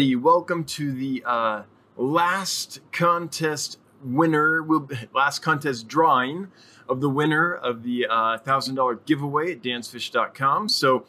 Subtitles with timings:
[0.00, 0.16] everybody.
[0.16, 6.48] Welcome to the uh, last contest winner, will last contest drawing
[6.88, 10.70] of the winner of the uh, $1,000 giveaway at dansfish.com.
[10.70, 11.04] So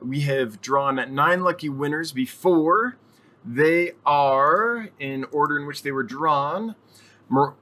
[0.00, 2.96] we have drawn nine lucky winners before.
[3.44, 6.76] They are, in order in which they were drawn,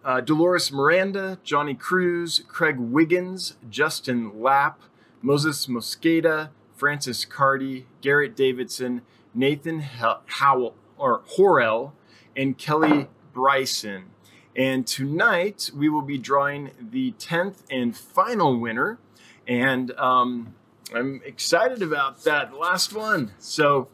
[0.04, 4.82] uh, Dolores Miranda, Johnny Cruz, Craig Wiggins, Justin Lapp,
[5.22, 9.02] Moses Mosqueda, Francis Cardy, Garrett Davidson,
[9.34, 11.92] Nathan Howell or Horrell,
[12.36, 14.10] and Kelly Bryson.
[14.56, 18.98] And tonight we will be drawing the 10th and final winner.
[19.46, 20.54] And um,
[20.94, 23.32] I'm excited about that last one.
[23.38, 23.88] So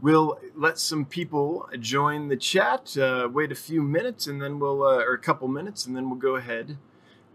[0.00, 4.82] we'll let some people join the chat, uh, wait a few minutes, and then we'll,
[4.82, 6.78] uh, or a couple minutes, and then we'll go ahead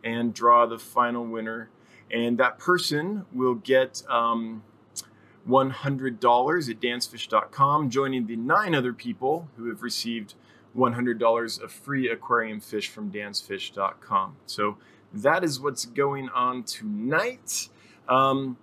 [0.03, 1.69] and draw the final winner.
[2.11, 4.63] And that person will get um,
[5.47, 10.33] $100 at dansfish.com, joining the nine other people who have received
[10.75, 14.35] $100 of free aquarium fish from dansfish.com.
[14.45, 14.77] So
[15.13, 17.69] that is what's going on tonight.
[18.09, 18.57] Um,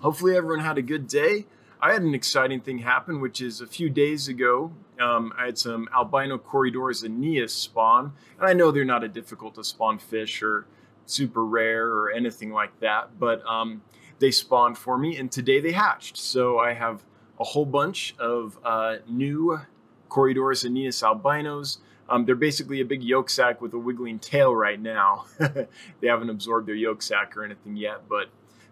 [0.00, 1.46] hopefully, everyone had a good day.
[1.80, 5.58] I had an exciting thing happen, which is a few days ago, um, I had
[5.58, 8.12] some albino Corydoras aeneas spawn.
[8.38, 10.66] And I know they're not a difficult to spawn fish or
[11.06, 13.82] super rare or anything like that, but um,
[14.18, 16.16] they spawned for me, and today they hatched.
[16.16, 17.04] So I have
[17.38, 19.60] a whole bunch of uh, new
[20.08, 21.78] Corydoras aeneas albinos.
[22.08, 25.26] Um, they're basically a big yolk sac with a wiggling tail right now.
[25.38, 28.28] they haven't absorbed their yolk sac or anything yet, but,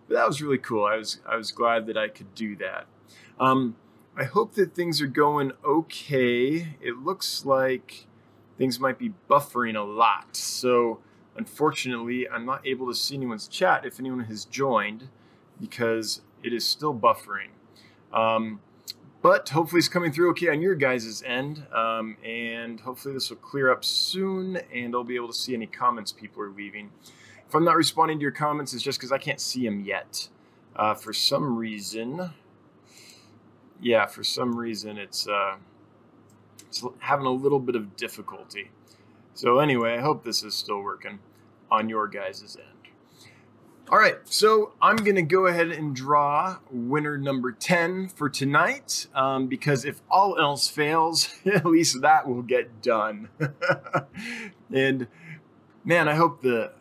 [0.08, 0.84] but that was really cool.
[0.84, 2.86] I was I was glad that I could do that.
[3.38, 3.76] Um,
[4.16, 6.76] I hope that things are going okay.
[6.80, 8.06] It looks like
[8.56, 10.34] things might be buffering a lot.
[10.34, 11.00] So
[11.36, 15.08] unfortunately, I'm not able to see anyone's chat if anyone has joined
[15.60, 17.50] because it is still buffering.
[18.12, 18.60] Um,
[19.22, 21.66] but hopefully it's coming through okay on your guys' end.
[21.72, 25.66] Um, and hopefully this will clear up soon and I'll be able to see any
[25.66, 26.90] comments people are leaving.
[27.48, 30.28] If I'm not responding to your comments, it's just because I can't see them yet.
[30.74, 32.30] Uh, for some reason,
[33.80, 35.56] yeah, for some reason it's, uh,
[36.66, 38.70] it's having a little bit of difficulty.
[39.34, 41.18] So anyway, I hope this is still working
[41.70, 42.75] on your guys' end.
[43.88, 49.06] All right, so I'm going to go ahead and draw winner number 10 for tonight
[49.14, 53.28] um, because if all else fails, at least that will get done.
[54.74, 55.06] and
[55.84, 56.72] man, I hope the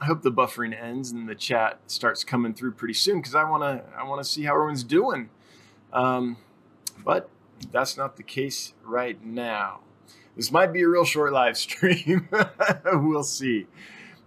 [0.00, 3.44] I hope the buffering ends and the chat starts coming through pretty soon because I
[3.44, 5.28] want to I want to see how everyone's doing.
[5.92, 6.38] Um,
[7.04, 7.28] but
[7.70, 9.80] that's not the case right now.
[10.34, 12.30] This might be a real short live stream.
[12.86, 13.66] we'll see.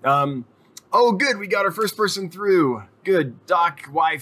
[0.03, 0.45] Um,
[0.91, 1.37] Oh, good.
[1.37, 2.83] We got our first person through.
[3.03, 3.45] Good.
[3.45, 4.19] Doc Wi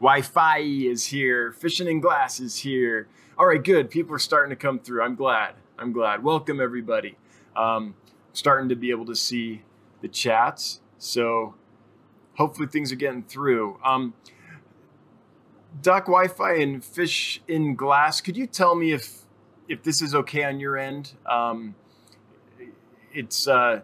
[0.00, 1.52] Wi-Fi is here.
[1.52, 3.08] Fishing in Glass is here.
[3.36, 3.90] All right, good.
[3.90, 5.02] People are starting to come through.
[5.02, 5.54] I'm glad.
[5.78, 6.22] I'm glad.
[6.22, 7.16] Welcome, everybody.
[7.54, 7.94] Um,
[8.32, 9.62] starting to be able to see
[10.00, 10.80] the chats.
[10.96, 11.56] So
[12.36, 13.78] hopefully things are getting through.
[13.84, 14.14] Um,
[15.82, 19.18] Doc Wi-Fi and Fish in Glass, could you tell me if
[19.68, 21.12] if this is okay on your end?
[21.26, 21.74] Um,
[23.12, 23.46] it's...
[23.46, 23.82] Uh,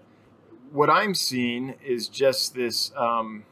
[0.73, 3.45] what I'm seeing is just this um,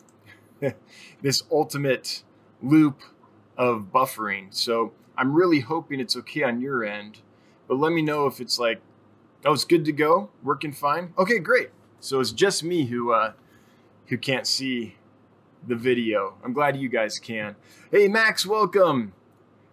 [1.22, 2.22] this ultimate
[2.62, 3.02] loop
[3.56, 4.48] of buffering.
[4.50, 7.20] So I'm really hoping it's okay on your end,
[7.68, 8.80] but let me know if it's like,
[9.44, 11.12] oh, it's good to go, working fine.
[11.18, 11.70] Okay, great.
[12.00, 13.32] So it's just me who uh,
[14.06, 14.96] who can't see
[15.66, 16.34] the video.
[16.44, 17.56] I'm glad you guys can.
[17.90, 19.12] Hey, Max, welcome.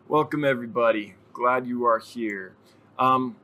[0.08, 1.16] Welcome, everybody.
[1.34, 2.56] Glad you are here.
[2.98, 3.36] Um,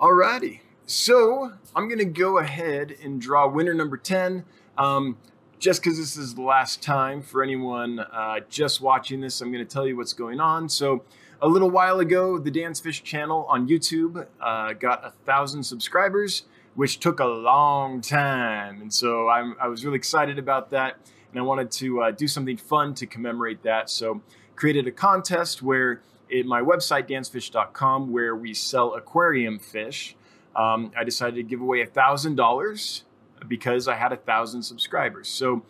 [0.00, 0.60] alrighty.
[0.90, 4.42] So I'm going to go ahead and draw winner number 10.
[4.78, 5.18] Um,
[5.58, 9.62] just because this is the last time for anyone uh, just watching this, I'm going
[9.62, 10.66] to tell you what's going on.
[10.70, 11.04] So
[11.42, 16.44] a little while ago, the Dan's Fish channel on YouTube uh, got a thousand subscribers,
[16.74, 18.80] which took a long time.
[18.80, 20.96] And so I'm, i was really excited about that.
[21.30, 23.90] And I wanted to uh, do something fun to commemorate that.
[23.90, 24.22] So
[24.56, 26.00] created a contest where
[26.34, 30.16] at my website, dansfish.com, where we sell aquarium fish
[30.58, 33.02] um, I decided to give away $1,000
[33.46, 35.28] because I had a thousand subscribers.
[35.28, 35.62] So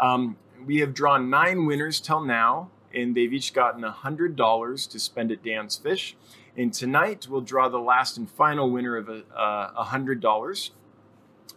[0.00, 5.30] um, we have drawn nine winners till now, and they've each gotten $100 to spend
[5.30, 6.16] at Dan's Fish.
[6.56, 10.70] And tonight we'll draw the last and final winner of a, uh, $100.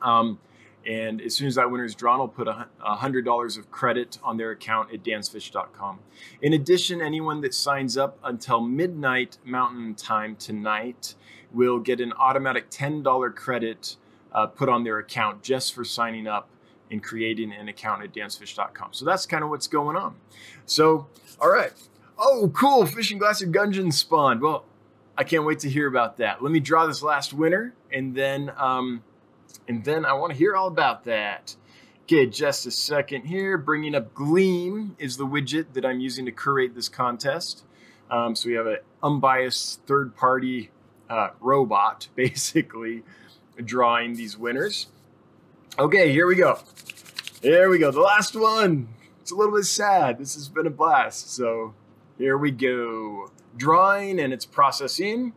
[0.02, 0.40] Um,
[0.86, 4.36] and as soon as that winner is drawn, I'll put a $100 of credit on
[4.36, 6.00] their account at dansfish.com.
[6.42, 11.16] In addition, anyone that signs up until midnight Mountain Time tonight
[11.54, 13.96] will get an automatic $10 credit
[14.34, 16.50] uh, put on their account just for signing up
[16.92, 18.90] and creating an account at dansfish.com.
[18.92, 20.16] So that's kind of what's going on.
[20.66, 21.08] So,
[21.40, 21.72] all right.
[22.18, 22.86] Oh, cool!
[22.86, 24.40] Fishing Glasser Gudgeon spawned.
[24.40, 24.66] Well,
[25.18, 26.44] I can't wait to hear about that.
[26.44, 29.04] Let me draw this last winner, and then um,
[29.68, 31.56] and then I want to hear all about that.
[32.04, 33.58] Okay, just a second here.
[33.58, 37.64] Bringing up Gleam is the widget that I'm using to curate this contest.
[38.12, 40.70] Um, so we have an unbiased third-party
[41.10, 43.04] uh, robot, basically,
[43.64, 44.88] drawing these winners.
[45.78, 46.60] Okay, here we go.
[47.42, 47.92] Here we go.
[47.92, 48.90] The last one.
[49.22, 50.20] It's a little bit sad.
[50.20, 51.34] This has been a blast.
[51.34, 51.74] So
[52.18, 53.32] here we go.
[53.56, 55.34] Drawing and it's processing.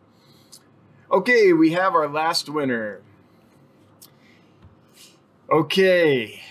[1.09, 3.01] Okay, we have our last winner.
[5.49, 6.41] Okay.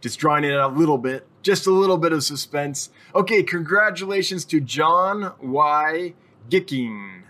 [0.00, 2.90] Just drawing it a little bit, just a little bit of suspense.
[3.14, 6.14] Okay, congratulations to John Y.
[6.48, 7.24] Gicking.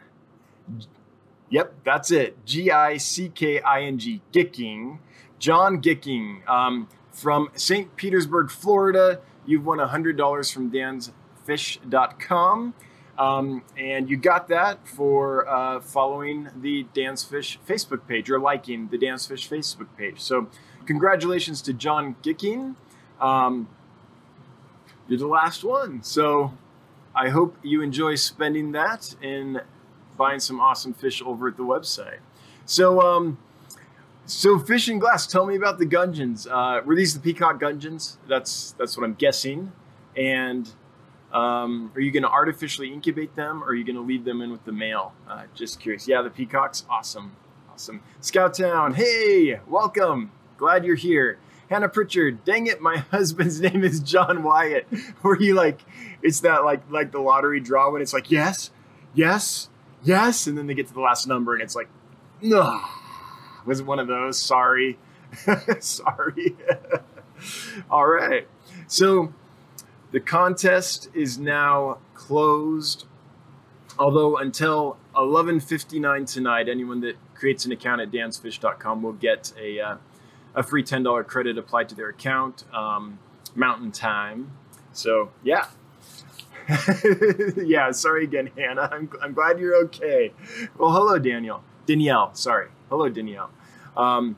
[1.50, 2.44] Yep, that's it.
[2.44, 4.98] G I C K I N G, Gicking.
[5.38, 7.94] John Gicking um, from St.
[7.96, 9.20] Petersburg, Florida.
[9.46, 12.74] You've won $100 from dansfish.com.
[13.18, 18.88] Um, and you got that for uh, following the Dan's Fish Facebook page or liking
[18.88, 20.20] the Dan's Fish Facebook page.
[20.20, 20.48] So,
[20.86, 22.76] congratulations to John Gicking.
[23.20, 23.68] Um,
[25.08, 26.04] you're the last one.
[26.04, 26.54] So,
[27.18, 29.60] I hope you enjoy spending that and
[30.16, 32.20] buying some awesome fish over at the website.
[32.64, 33.38] So, um,
[34.24, 35.26] so fishing glass.
[35.26, 36.46] Tell me about the Gudgeons.
[36.46, 38.18] Uh, were these the peacock Gudgeons?
[38.28, 39.72] That's that's what I'm guessing.
[40.16, 40.70] And
[41.32, 44.40] um, are you going to artificially incubate them, or are you going to leave them
[44.40, 45.12] in with the male?
[45.28, 46.06] Uh, just curious.
[46.06, 46.84] Yeah, the peacocks.
[46.88, 47.32] Awesome,
[47.72, 48.00] awesome.
[48.20, 48.94] Scout Town.
[48.94, 50.30] Hey, welcome.
[50.56, 51.40] Glad you're here.
[51.70, 52.44] Hannah Pritchard.
[52.44, 54.86] Dang it, my husband's name is John Wyatt.
[55.22, 55.80] Where you like,
[56.22, 58.70] it's that like like the lottery draw when it's like yes,
[59.14, 59.68] yes,
[60.02, 61.88] yes, and then they get to the last number and it's like,
[62.40, 62.80] no.
[63.66, 64.40] Was one of those?
[64.40, 64.98] Sorry,
[65.80, 66.56] sorry.
[67.90, 68.48] All right.
[68.86, 69.34] So
[70.10, 73.04] the contest is now closed.
[73.98, 79.96] Although until 11:59 tonight, anyone that creates an account at dansfish.com will get a uh,
[80.58, 82.64] a free $10 credit applied to their account.
[82.74, 83.20] Um,
[83.54, 84.50] mountain time.
[84.92, 85.68] So yeah.
[87.56, 88.90] yeah, sorry again, Hannah.
[88.92, 90.32] I'm, I'm glad you're okay.
[90.76, 91.62] Well, hello, Daniel.
[91.86, 92.68] Danielle, sorry.
[92.90, 93.50] Hello, Danielle.
[93.96, 94.36] Um,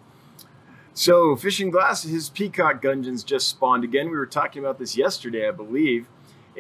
[0.93, 4.11] so, Fishing Glass, his peacock Gudgeons just spawned again.
[4.11, 6.07] We were talking about this yesterday, I believe.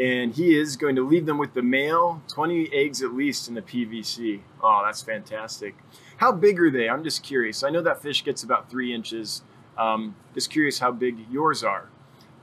[0.00, 3.54] And he is going to leave them with the male, 20 eggs at least in
[3.54, 4.40] the PVC.
[4.62, 5.74] Oh, that's fantastic.
[6.16, 6.88] How big are they?
[6.88, 7.62] I'm just curious.
[7.62, 9.42] I know that fish gets about three inches.
[9.80, 11.88] Um, just curious how big yours are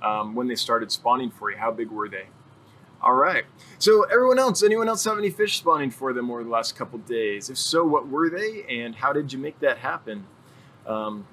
[0.01, 1.57] um, when they started spawning for you.
[1.57, 2.25] How big were they?
[2.99, 3.43] All right.
[3.77, 6.97] So everyone else, anyone else have any fish spawning for them over the last couple
[6.99, 7.51] days?
[7.51, 10.25] If so, what were they and how did you make that happen?
[10.87, 11.27] Um,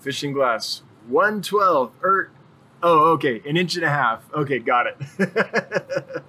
[0.00, 2.30] fishing glass, 112, or,
[2.82, 4.24] oh, okay, an inch and a half.
[4.32, 4.96] Okay, got it.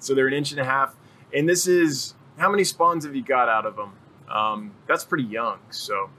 [0.00, 0.94] so they're an inch and a half.
[1.32, 3.92] And this is, how many spawns have you got out of them?
[4.30, 6.10] Um, that's pretty young, so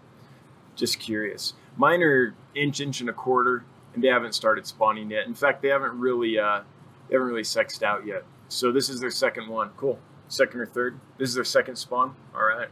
[0.80, 1.54] just curious.
[1.78, 5.28] Mine are inch, inch and a quarter, and they haven't started spawning yet.
[5.28, 6.62] In fact, they haven't really, uh,
[7.08, 8.24] they haven't really sexed out yet.
[8.48, 9.70] So this is their second one.
[9.78, 10.00] Cool.
[10.28, 11.00] Second or third.
[11.18, 12.16] This is their second spawn.
[12.34, 12.70] All right.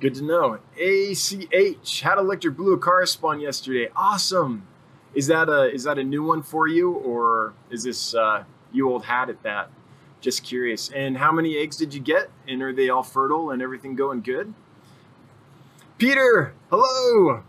[0.00, 0.58] Good to know.
[0.78, 3.88] ACH had electric blue Acara spawn yesterday.
[3.96, 4.66] Awesome.
[5.14, 8.90] Is that a is that a new one for you, or is this uh, you
[8.90, 9.70] old hat at that?
[10.20, 10.90] Just curious.
[10.90, 12.30] And how many eggs did you get?
[12.46, 14.52] And are they all fertile and everything going good?
[15.98, 17.42] Peter, hello.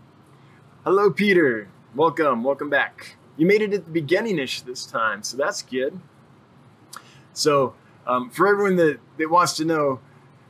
[0.82, 1.68] Hello, Peter.
[1.94, 3.16] Welcome, welcome back.
[3.36, 6.00] You made it at the beginning-ish this time, so that's good.
[7.34, 7.74] So,
[8.06, 10.00] um, for everyone that, that wants to know,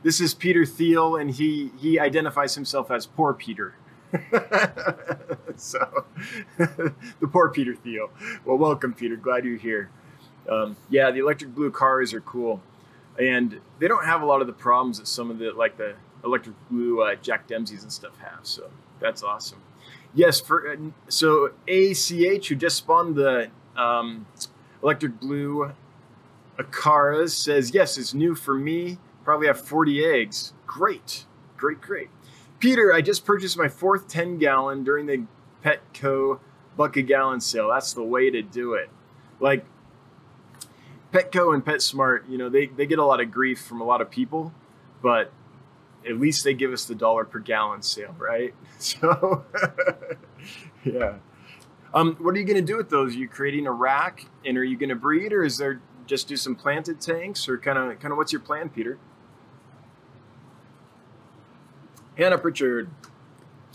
[0.01, 3.75] this is Peter Thiel, and he he identifies himself as poor Peter.
[5.57, 6.05] so,
[6.57, 8.11] the poor Peter Thiel.
[8.45, 9.17] Well, welcome, Peter.
[9.17, 9.89] Glad you're here.
[10.47, 12.61] Um, yeah, the electric blue Acaras are cool,
[13.19, 15.95] and they don't have a lot of the problems that some of the like the
[16.23, 18.39] electric blue uh, Jack Dempsey's and stuff have.
[18.43, 19.61] So that's awesome.
[20.13, 20.75] Yes, for uh,
[21.07, 24.25] so ACH who just spawned the um,
[24.81, 25.73] electric blue
[26.57, 28.97] Acaras says yes, it's new for me
[29.29, 30.53] Probably have 40 eggs.
[30.65, 32.09] Great, great, great.
[32.57, 35.25] Peter, I just purchased my fourth 10 gallon during the
[35.63, 36.39] Petco
[36.75, 37.69] buck a gallon sale.
[37.69, 38.89] That's the way to do it.
[39.39, 39.65] Like
[41.13, 44.01] Petco and PetSmart, you know, they, they get a lot of grief from a lot
[44.01, 44.51] of people,
[45.01, 45.31] but
[46.09, 48.53] at least they give us the dollar per gallon sale, right?
[48.79, 49.43] So,
[50.85, 51.15] yeah.
[51.93, 53.13] Um, what are you going to do with those?
[53.13, 56.29] Are you creating a rack, and are you going to breed, or is there just
[56.29, 58.97] do some planted tanks, or kind of kind of what's your plan, Peter?
[62.19, 62.89] Hannah Pritchard.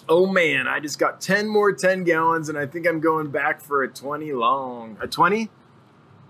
[0.07, 3.62] Oh man, I just got 10 more 10 gallons and I think I'm going back
[3.62, 4.99] for a 20 long.
[5.00, 5.49] A 20?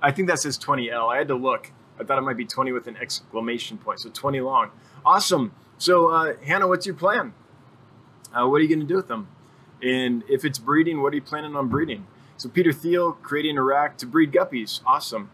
[0.00, 1.12] I think that says 20L.
[1.12, 1.73] I had to look.
[1.99, 3.99] I thought it might be 20 with an exclamation point.
[3.99, 4.70] So 20 long.
[5.04, 5.52] Awesome.
[5.78, 7.35] So, uh, Hannah, what's your plan?
[8.33, 9.28] Uh, what are you going to do with them?
[9.83, 12.07] And if it's breeding, what are you planning on breeding?
[12.37, 14.81] So, Peter Thiel creating a rack to breed guppies.
[14.87, 15.31] Awesome.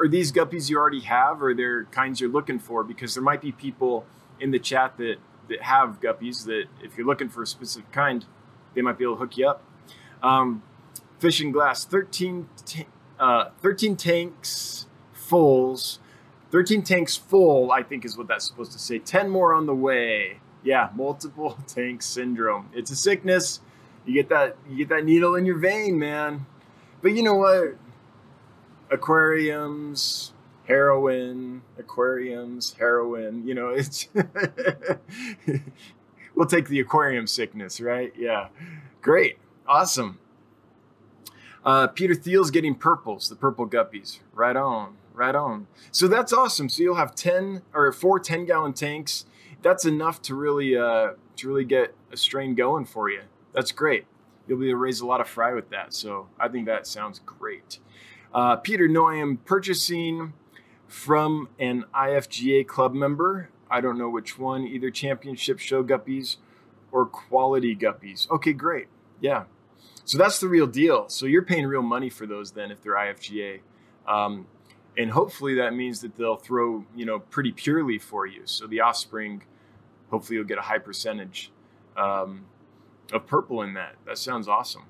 [0.00, 2.82] Are these guppies you already have, or they're kinds you're looking for?
[2.82, 4.06] Because there might be people
[4.40, 5.16] in the chat that
[5.48, 8.24] that have guppies that if you're looking for a specific kind,
[8.74, 9.62] they might be able to hook you up.
[10.22, 10.62] Um,
[11.18, 12.48] fishing glass, 13,
[13.18, 15.98] uh, 13 tanks fulls.
[16.50, 18.98] 13 tanks full, I think is what that's supposed to say.
[18.98, 20.38] 10 more on the way.
[20.62, 22.70] Yeah, multiple tank syndrome.
[22.72, 23.60] It's a sickness.
[24.04, 26.46] You get that you get that needle in your vein, man.
[27.02, 27.76] But you know what?
[28.90, 30.32] Aquariums,
[30.66, 33.46] heroin, aquariums, heroin.
[33.46, 34.08] You know, it's
[36.34, 38.12] we'll take the aquarium sickness, right?
[38.16, 38.48] Yeah,
[39.02, 40.18] great, awesome.
[41.64, 44.20] Uh, Peter Thiel's getting purples, the purple guppies.
[44.32, 45.66] Right on, right on.
[45.90, 46.68] So that's awesome.
[46.68, 49.26] So you'll have ten or four 10 gallon tanks.
[49.62, 53.22] That's enough to really uh, to really get a strain going for you.
[53.52, 54.06] That's great.
[54.46, 55.92] You'll be able to raise a lot of fry with that.
[55.92, 57.80] So I think that sounds great.
[58.32, 60.34] Uh, Peter, no, I am purchasing
[60.86, 63.50] from an IFGA club member.
[63.70, 66.36] I don't know which one, either championship show guppies
[66.92, 68.30] or quality guppies.
[68.30, 68.86] Okay, great.
[69.20, 69.44] Yeah.
[70.04, 71.08] So that's the real deal.
[71.08, 73.60] So you're paying real money for those then if they're IFGA.
[74.06, 74.46] Um,
[74.96, 78.42] and hopefully that means that they'll throw, you know, pretty purely for you.
[78.44, 79.42] So the offspring,
[80.10, 81.50] hopefully you'll get a high percentage
[81.96, 82.46] um,
[83.12, 83.96] of purple in that.
[84.06, 84.84] That sounds awesome.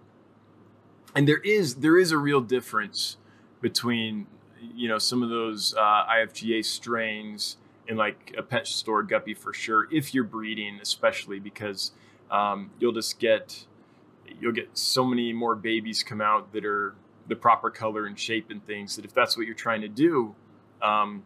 [1.14, 3.16] And there is there is a real difference
[3.60, 4.26] between
[4.75, 7.56] you know some of those uh, IFGA strains
[7.88, 11.92] in like a pet store guppy for sure if you're breeding especially because
[12.30, 13.64] um, you'll just get
[14.40, 16.94] you'll get so many more babies come out that are
[17.28, 20.35] the proper color and shape and things that if that's what you're trying to do
[20.83, 21.23] um,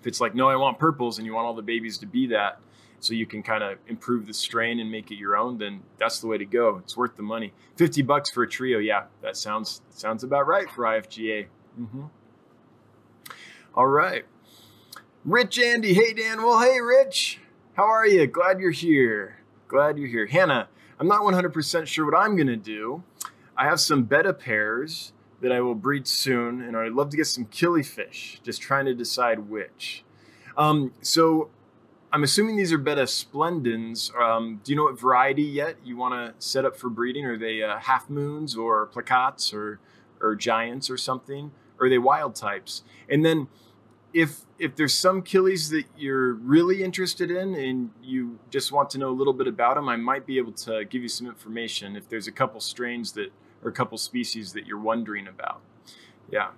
[0.00, 2.26] if it's like no i want purples and you want all the babies to be
[2.26, 2.60] that
[3.00, 6.20] so you can kind of improve the strain and make it your own then that's
[6.20, 9.36] the way to go it's worth the money 50 bucks for a trio yeah that
[9.36, 11.46] sounds sounds about right for ifga
[11.78, 12.04] mm-hmm.
[13.78, 14.24] All right.
[15.24, 15.94] Rich Andy.
[15.94, 16.42] Hey, Dan.
[16.42, 17.38] Well, hey, Rich.
[17.74, 18.26] How are you?
[18.26, 19.38] Glad you're here.
[19.68, 20.26] Glad you're here.
[20.26, 23.04] Hannah, I'm not 100% sure what I'm going to do.
[23.58, 27.26] I have some betta pairs that I will breed soon, and I'd love to get
[27.26, 30.04] some killifish, just trying to decide which.
[30.56, 31.50] Um, so
[32.12, 34.12] I'm assuming these are betta splendens.
[34.18, 37.24] Um, do you know what variety yet you want to set up for breeding?
[37.26, 39.80] Are they uh, half moons or plakats or,
[40.20, 41.50] or giants or something?
[41.80, 42.82] Or are they wild types?
[43.08, 43.48] And then
[44.12, 48.98] if if there's some killies that you're really interested in and you just want to
[48.98, 51.94] know a little bit about them, I might be able to give you some information
[51.94, 53.30] if there's a couple strains that
[53.62, 55.60] or a couple species that you're wondering about.
[56.30, 56.50] Yeah.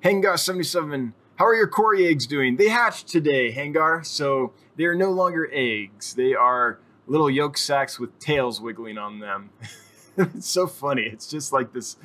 [0.00, 2.56] Hangar 77, how are your Cory eggs doing?
[2.56, 6.14] They hatched today, Hangar, so they are no longer eggs.
[6.14, 9.50] They are little yolk sacs with tails wiggling on them.
[10.16, 11.02] it's so funny.
[11.02, 11.96] It's just like this.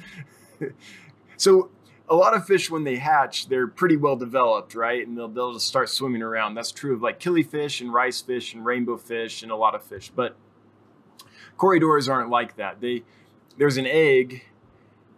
[1.38, 1.70] so
[2.10, 5.54] a lot of fish when they hatch they're pretty well developed right and they'll, they'll
[5.54, 9.44] just start swimming around that's true of like killifish and rice fish and rainbow fish
[9.44, 10.36] and a lot of fish but
[11.58, 13.04] corydoras aren't like that they
[13.60, 14.44] there's an egg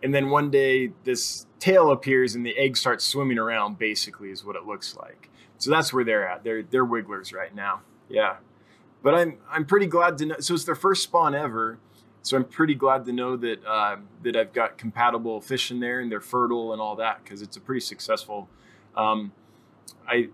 [0.04, 4.44] and then one day this tail appears and the egg starts swimming around basically is
[4.44, 8.36] what it looks like so that's where they're at they're they're wigglers right now yeah
[9.02, 11.80] but i'm i'm pretty glad to know so it's their first spawn ever
[12.24, 16.00] so I'm pretty glad to know that uh, that I've got compatible fish in there
[16.00, 18.48] and they're fertile and all that because it's a pretty successful.
[18.96, 19.32] Um,
[20.08, 20.30] I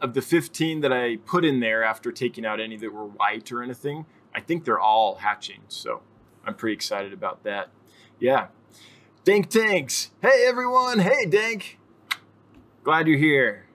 [0.00, 3.50] of the 15 that I put in there after taking out any that were white
[3.50, 5.62] or anything, I think they're all hatching.
[5.68, 6.02] So
[6.48, 7.68] I'm pretty excited about that.
[8.18, 8.48] Yeah.
[9.24, 10.10] Dank Tanks.
[10.22, 10.98] Hey everyone.
[10.98, 11.78] Hey Dank.
[12.82, 13.66] Glad you're here.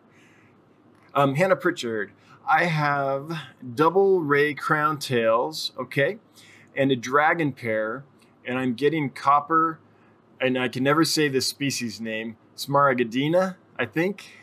[1.14, 2.12] Um, Hannah Pritchard.
[2.46, 3.32] I have
[3.76, 5.72] double ray crown tails.
[5.78, 6.18] Okay
[6.76, 8.04] and a dragon pair,
[8.46, 9.80] and I'm getting copper,
[10.40, 14.38] and I can never say the species name, Smaragdina, I think.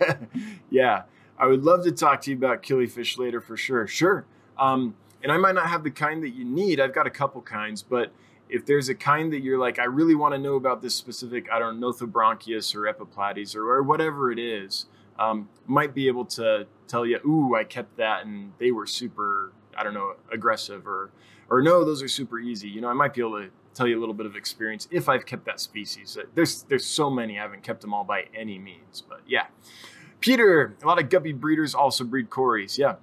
[0.70, 1.02] yeah,
[1.38, 3.86] I would love to talk to you about killifish later for sure.
[3.86, 4.24] Sure.
[4.58, 4.94] Um,
[5.28, 6.80] and I might not have the kind that you need.
[6.80, 8.12] I've got a couple kinds, but
[8.48, 11.52] if there's a kind that you're like, I really want to know about this specific,
[11.52, 14.86] I don't know, Nothobranchius or Epiplates or, or whatever it is,
[15.18, 19.52] um, might be able to tell you, ooh, I kept that and they were super,
[19.76, 21.10] I don't know, aggressive or
[21.50, 22.68] or no, those are super easy.
[22.68, 25.10] You know, I might be able to tell you a little bit of experience if
[25.10, 26.16] I've kept that species.
[26.34, 29.48] There's there's so many, I haven't kept them all by any means, but yeah.
[30.20, 32.78] Peter, a lot of guppy breeders also breed Corys.
[32.78, 32.94] Yeah.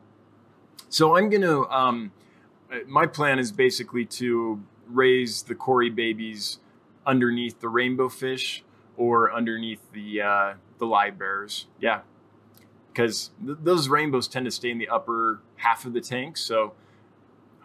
[0.96, 2.14] So I'm gonna um,
[2.72, 6.60] uh, my plan is basically to raise the Cory babies
[7.06, 8.64] underneath the rainbow fish
[8.96, 11.68] or underneath the uh, the live bears.
[11.82, 12.00] Yeah,
[12.94, 16.38] because th- those rainbows tend to stay in the upper half of the tank.
[16.38, 16.76] So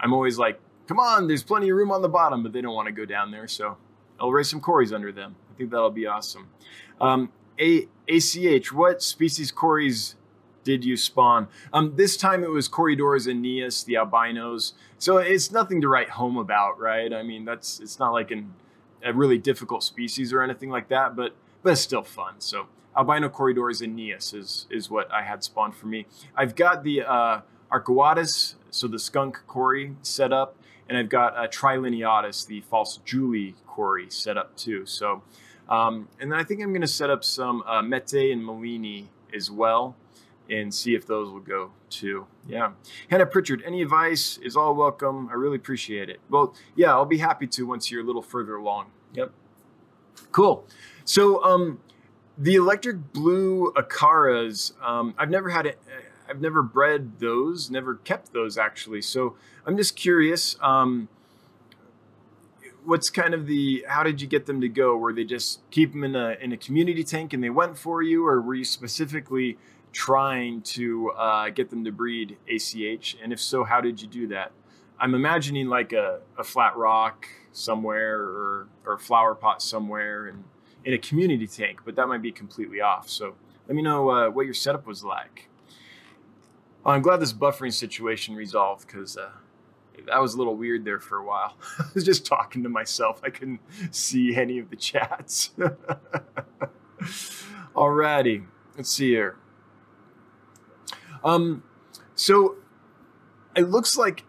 [0.00, 0.58] I'm always like,
[0.88, 3.04] come on, there's plenty of room on the bottom, but they don't want to go
[3.04, 3.46] down there.
[3.46, 3.76] So
[4.18, 5.36] I'll raise some Corys under them.
[5.54, 6.48] I think that'll be awesome.
[7.00, 10.16] Um, A- ACH, what species Corys
[10.64, 11.48] did you spawn?
[11.72, 14.74] Um, this time it was Corydoras aeneas, the albinos.
[14.98, 17.12] So it's nothing to write home about, right?
[17.12, 18.54] I mean, that's it's not like an,
[19.02, 22.34] a really difficult species or anything like that, but but it's still fun.
[22.38, 26.06] So albino Corydoras aeneas is is what I had spawned for me.
[26.36, 27.40] I've got the uh,
[28.70, 30.56] so the skunk Cory set up,
[30.88, 34.86] and I've got a Trilineatus, the false julii Cory set up too.
[34.86, 35.22] So,
[35.68, 39.06] um, and then I think I'm going to set up some uh, metae and melini
[39.34, 39.94] as well
[40.50, 42.26] and see if those will go too.
[42.48, 42.72] Yeah.
[43.08, 45.28] Hannah Pritchard, any advice is all welcome.
[45.30, 46.20] I really appreciate it.
[46.28, 48.86] Well, yeah, I'll be happy to once you're a little further along.
[49.14, 49.32] Yep.
[50.32, 50.66] Cool.
[51.04, 51.80] So, um,
[52.38, 55.78] the electric blue Acaras, um, I've never had it.
[56.28, 59.02] I've never bred those, never kept those actually.
[59.02, 60.56] So I'm just curious.
[60.62, 61.08] Um,
[62.84, 64.96] what's kind of the how did you get them to go?
[64.96, 68.02] Were they just keep them in a in a community tank and they went for
[68.02, 69.58] you, or were you specifically
[69.92, 73.16] trying to uh, get them to breed ACH?
[73.22, 74.52] And if so, how did you do that?
[74.98, 80.44] I'm imagining like a, a flat rock somewhere or or a flower pot somewhere and
[80.84, 83.08] in a community tank, but that might be completely off.
[83.08, 83.34] So
[83.66, 85.48] let me know uh, what your setup was like.
[86.84, 89.30] Well, I'm glad this buffering situation resolved because uh,
[90.06, 91.56] that was a little weird there for a while.
[91.78, 93.20] I was just talking to myself.
[93.22, 95.50] I couldn't see any of the chats.
[97.74, 99.36] Alrighty, let's see here.
[101.24, 101.62] Um,
[102.14, 102.56] so
[103.56, 104.24] it looks like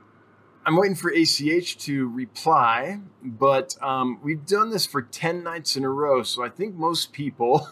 [0.65, 5.83] I'm waiting for ACH to reply, but um, we've done this for 10 nights in
[5.83, 6.21] a row.
[6.21, 7.67] So I think most people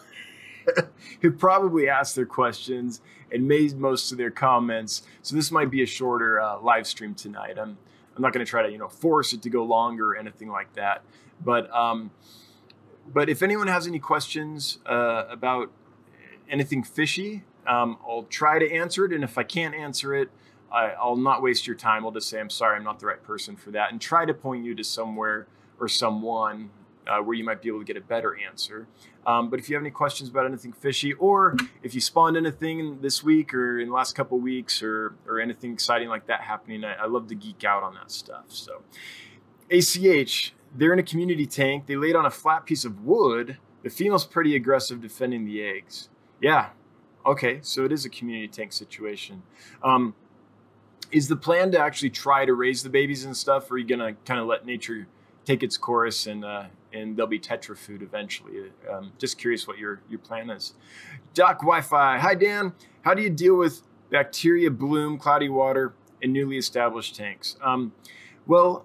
[1.22, 3.00] have probably asked their questions
[3.30, 5.02] and made most of their comments.
[5.22, 7.58] So this might be a shorter uh, live stream tonight.
[7.58, 7.78] I'm,
[8.16, 10.48] I'm not going to try to, you know, force it to go longer or anything
[10.48, 11.02] like that.
[11.44, 12.10] But, um,
[13.06, 15.70] but if anyone has any questions uh, about
[16.48, 19.12] anything fishy, um, I'll try to answer it.
[19.12, 20.28] And if I can't answer it,
[20.72, 22.04] I, will not waste your time.
[22.04, 24.34] I'll just say, I'm sorry, I'm not the right person for that, and try to
[24.34, 25.46] point you to somewhere
[25.78, 26.70] or someone
[27.06, 28.86] uh, where you might be able to get a better answer.
[29.26, 33.00] Um, but if you have any questions about anything fishy, or if you spawned anything
[33.00, 36.84] this week or in the last couple weeks, or or anything exciting like that happening,
[36.84, 38.44] I, I love to geek out on that stuff.
[38.48, 38.82] So,
[39.70, 41.86] ACH, they're in a community tank.
[41.86, 43.58] They laid on a flat piece of wood.
[43.82, 46.10] The female's pretty aggressive defending the eggs.
[46.40, 46.70] Yeah,
[47.24, 49.42] okay, so it is a community tank situation.
[49.82, 50.14] Um,
[51.12, 53.86] is the plan to actually try to raise the babies and stuff, or are you
[53.86, 55.06] gonna kind of let nature
[55.44, 58.70] take its course and uh, and they'll be tetra food eventually?
[58.90, 60.74] Um, just curious what your your plan is.
[61.34, 62.18] Doc Wi-Fi.
[62.18, 62.72] Hi Dan.
[63.02, 67.56] How do you deal with bacteria bloom, cloudy water, in newly established tanks?
[67.62, 67.92] Um,
[68.46, 68.84] well,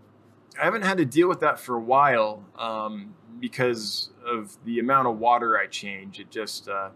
[0.59, 5.07] I haven't had to deal with that for a while um, because of the amount
[5.07, 6.19] of water I change.
[6.19, 6.89] It just uh,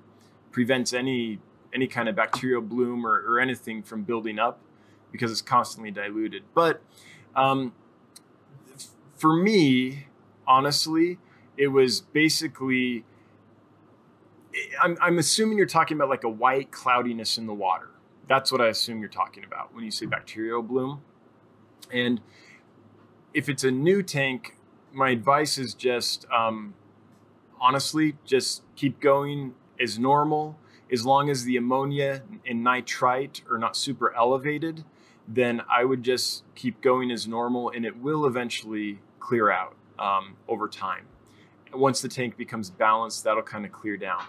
[0.51, 1.39] prevents any
[1.73, 4.59] any kind of bacterial bloom or, or anything from building up
[5.11, 6.43] because it's constantly diluted.
[6.53, 6.81] But
[7.35, 7.73] um,
[9.15, 10.07] for me,
[10.47, 11.19] honestly,
[11.57, 13.05] it was basically.
[14.81, 17.89] I'm, I'm assuming you're talking about like a white cloudiness in the water.
[18.27, 21.01] That's what I assume you're talking about when you say bacterial bloom.
[21.93, 22.19] And
[23.33, 24.57] if it's a new tank,
[24.91, 26.73] my advice is just um,
[27.61, 30.57] honestly, just keep going as normal
[30.91, 34.83] as long as the ammonia and nitrite are not super elevated
[35.29, 40.35] then I would just keep going as normal and it will eventually clear out um,
[40.47, 41.05] over time.
[41.71, 44.23] Once the tank becomes balanced, that'll kind of clear down.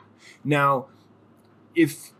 [0.44, 0.88] Now,
[1.74, 2.12] if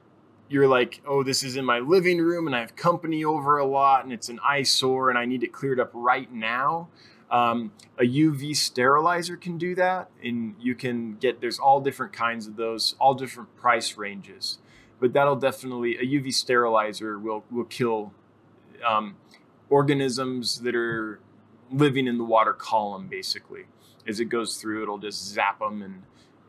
[0.49, 3.66] you're like, oh, this is in my living room and I have company over a
[3.66, 6.88] lot and it's an eyesore and I need it cleared up right now,
[7.31, 10.11] um, a UV sterilizer can do that.
[10.23, 14.59] And you can get, there's all different kinds of those, all different price ranges.
[14.99, 18.12] But that'll definitely, a UV sterilizer will, will kill
[18.87, 19.16] um,
[19.69, 21.21] organisms that are
[21.71, 23.64] living in the water column basically
[24.07, 26.03] as it goes through it'll just zap them and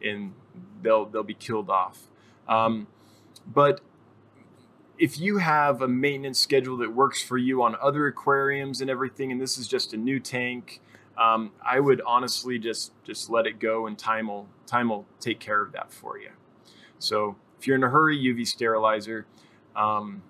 [0.03, 0.33] and
[0.81, 2.07] they'll they'll be killed off
[2.47, 2.87] um,
[3.45, 3.81] but
[5.01, 9.31] if you have a maintenance schedule that works for you on other aquariums and everything
[9.31, 10.79] and this is just a new tank
[11.17, 15.39] um, i would honestly just just let it go and time will time will take
[15.39, 16.29] care of that for you
[16.99, 19.25] so if you're in a hurry uv sterilizer
[19.75, 20.21] um,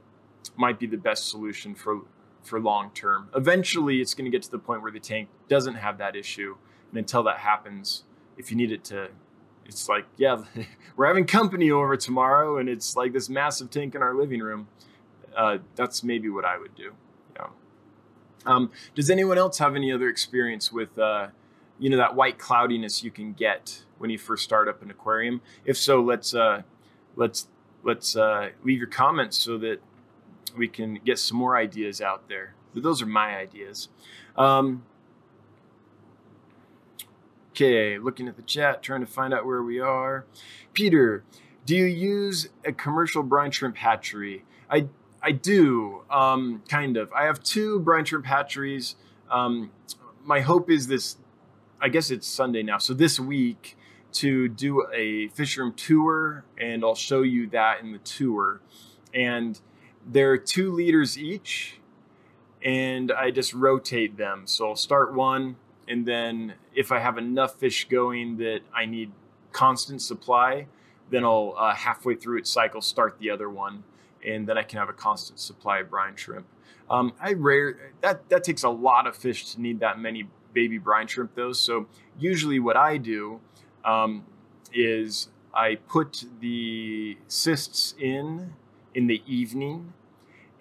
[0.55, 2.01] might be the best solution for
[2.43, 3.29] for long term.
[3.36, 6.57] Eventually, it's going to get to the point where the tank doesn't have that issue,
[6.89, 8.03] and until that happens,
[8.38, 9.10] if you need it to,
[9.65, 10.43] it's like yeah,
[10.95, 14.67] we're having company over tomorrow, and it's like this massive tank in our living room.
[15.36, 16.93] Uh, that's maybe what I would do.
[17.36, 17.47] Yeah.
[18.45, 21.28] Um, does anyone else have any other experience with, uh,
[21.80, 25.41] you know, that white cloudiness you can get when you first start up an aquarium?
[25.65, 26.63] If so, let's uh,
[27.15, 27.47] let's
[27.84, 29.80] let's uh, leave your comments so that
[30.58, 32.56] we can get some more ideas out there.
[32.74, 33.89] But those are my ideas.
[34.38, 34.84] Um,
[37.52, 40.26] okay, looking at the chat, trying to find out where we are.
[40.74, 41.24] Peter,
[41.66, 44.44] do you use a commercial brine shrimp hatchery?
[44.70, 44.88] I
[45.22, 47.12] I do, um, kind of.
[47.14, 48.96] I have two brine shrimp hatcheries.
[49.30, 49.72] Um,
[50.24, 51.18] my hope is this.
[51.80, 53.78] I guess it's Sunday now, so this week
[54.14, 58.62] to do a fish room tour, and I'll show you that in the tour.
[59.14, 59.60] And
[60.06, 61.80] they're two liters each,
[62.64, 64.44] and I just rotate them.
[64.46, 65.56] So I'll start one,
[65.91, 69.12] and then if I have enough fish going that I need
[69.51, 70.67] constant supply,
[71.10, 73.84] then I'll uh, halfway through its cycle start the other one,
[74.25, 76.45] and then I can have a constant supply of brine shrimp.
[76.89, 80.77] Um, I rare that that takes a lot of fish to need that many baby
[80.77, 81.51] brine shrimp though.
[81.51, 83.41] So usually what I do
[83.84, 84.25] um,
[84.73, 88.54] is I put the cysts in
[88.95, 89.91] in the evening,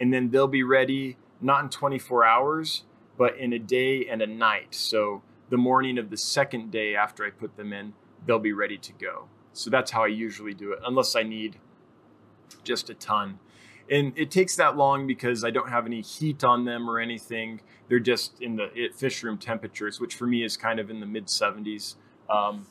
[0.00, 2.82] and then they'll be ready not in 24 hours,
[3.20, 4.74] but in a day and a night.
[4.74, 7.92] So the morning of the second day after I put them in,
[8.24, 9.28] they'll be ready to go.
[9.52, 11.58] So that's how I usually do it, unless I need
[12.64, 13.38] just a ton.
[13.90, 17.60] And it takes that long because I don't have any heat on them or anything.
[17.90, 21.06] They're just in the fish room temperatures, which for me is kind of in the
[21.06, 21.96] mid 70s.
[22.30, 22.68] Um,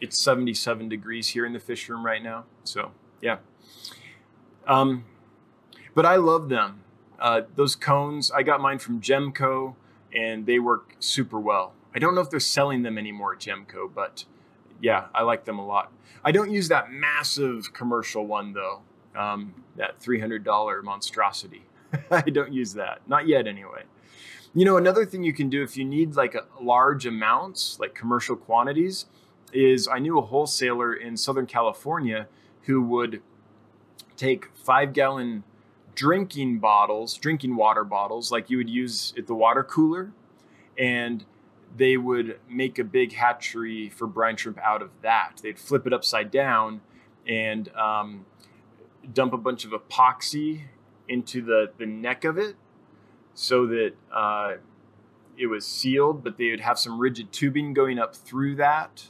[0.00, 2.46] it's 77 degrees here in the fish room right now.
[2.64, 2.90] So
[3.22, 3.36] yeah.
[4.66, 5.04] Um,
[5.94, 6.82] but I love them.
[7.18, 9.74] Uh, those cones, I got mine from Jehmco
[10.14, 11.72] and they work super well.
[11.94, 14.24] I don't know if they're selling them anymore at Jehmco, but
[14.80, 15.92] yeah, I like them a lot.
[16.24, 18.82] I don't use that massive commercial one though,
[19.14, 21.62] um, that $300 monstrosity.
[22.10, 23.84] I don't use that, not yet anyway.
[24.54, 27.94] You know, another thing you can do if you need like a large amounts, like
[27.94, 29.06] commercial quantities,
[29.52, 32.26] is I knew a wholesaler in Southern California
[32.62, 33.22] who would
[34.16, 35.44] take five gallon
[35.96, 40.12] drinking bottles, drinking water bottles, like you would use at the water cooler,
[40.78, 41.24] and
[41.76, 45.40] they would make a big hatchery for brine shrimp out of that.
[45.42, 46.82] They'd flip it upside down
[47.26, 48.26] and um,
[49.12, 50.62] dump a bunch of epoxy
[51.08, 52.54] into the, the neck of it
[53.34, 54.54] so that uh,
[55.36, 59.08] it was sealed, but they would have some rigid tubing going up through that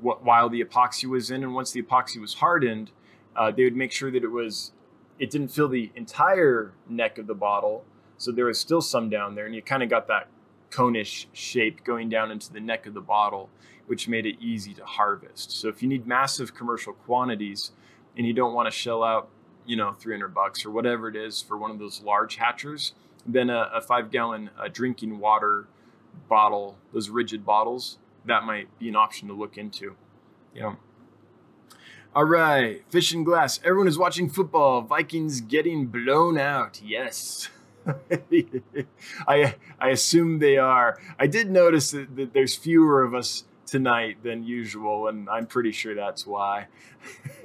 [0.00, 2.90] while the epoxy was in, and once the epoxy was hardened,
[3.36, 4.72] uh, they would make sure that it was
[5.20, 7.84] it didn't fill the entire neck of the bottle,
[8.16, 10.28] so there was still some down there, and you kind of got that
[10.70, 13.50] conish shape going down into the neck of the bottle,
[13.86, 15.52] which made it easy to harvest.
[15.52, 17.72] So if you need massive commercial quantities
[18.16, 19.28] and you don't want to shell out,
[19.66, 22.94] you know, 300 bucks or whatever it is for one of those large hatchers,
[23.26, 25.66] then a, a five gallon uh, drinking water
[26.28, 29.96] bottle, those rigid bottles, that might be an option to look into.
[30.54, 30.76] Yeah.
[32.12, 33.60] All right, fish and glass.
[33.62, 34.82] Everyone is watching football.
[34.82, 36.82] Vikings getting blown out.
[36.84, 37.48] Yes.
[39.28, 40.98] I I assume they are.
[41.20, 45.70] I did notice that, that, there's fewer of us tonight than usual, and I'm pretty
[45.70, 46.66] sure that's why.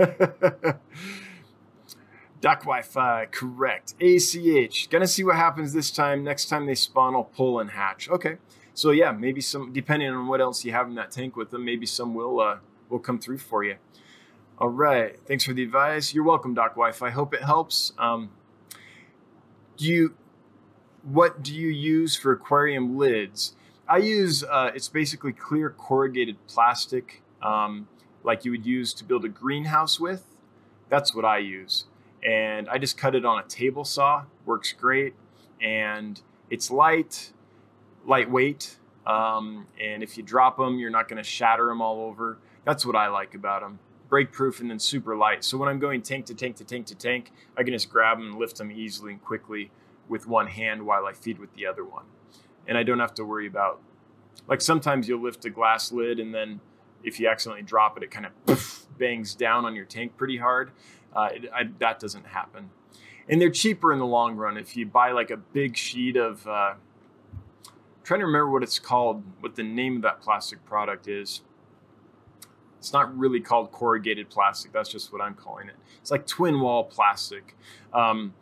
[2.42, 3.94] Doc Wi-Fi, correct.
[4.02, 4.90] ACH.
[4.90, 6.24] Gonna see what happens this time.
[6.24, 8.10] Next time they spawn, I'll pull and hatch.
[8.10, 8.38] Okay.
[8.74, 11.64] So yeah, maybe some depending on what else you have in that tank with them,
[11.66, 12.58] maybe some will uh,
[12.90, 13.76] will come through for you.
[14.58, 16.14] All right, thanks for the advice.
[16.14, 17.04] You're welcome, Doc Wife.
[17.04, 17.92] I Hope it helps.
[17.98, 18.30] Um,
[19.76, 20.16] do you
[21.04, 23.54] what do you use for aquarium lids?
[23.86, 27.90] I use uh, it's basically clear corrugated plastic, um,
[28.24, 30.26] like you would use to build a greenhouse with.
[30.88, 31.84] That's what I use,
[32.24, 34.24] and I just cut it on a table saw.
[34.46, 35.16] Works great,
[35.62, 37.34] and it's light
[38.06, 38.78] lightweight.
[39.06, 42.38] Um, and if you drop them, you're not going to shatter them all over.
[42.64, 43.80] That's what I like about them.
[44.16, 45.44] Break proof and then super light.
[45.44, 48.18] So when I'm going tank to tank to tank to tank, I can just grab
[48.18, 49.72] them and lift them easily and quickly
[50.08, 52.06] with one hand while I feed with the other one.
[52.66, 53.82] And I don't have to worry about,
[54.48, 56.62] like sometimes you'll lift a glass lid and then
[57.04, 60.38] if you accidentally drop it, it kind of poof, bangs down on your tank pretty
[60.38, 60.72] hard.
[61.14, 62.70] Uh, it, I, that doesn't happen.
[63.28, 64.56] And they're cheaper in the long run.
[64.56, 66.76] If you buy like a big sheet of, uh,
[68.06, 71.42] trying to remember what it's called, what the name of that plastic product is.
[72.86, 74.72] It's not really called corrugated plastic.
[74.72, 75.76] That's just what I'm calling it.
[76.02, 77.58] It's like twin wall plastic.
[77.92, 78.36] Um,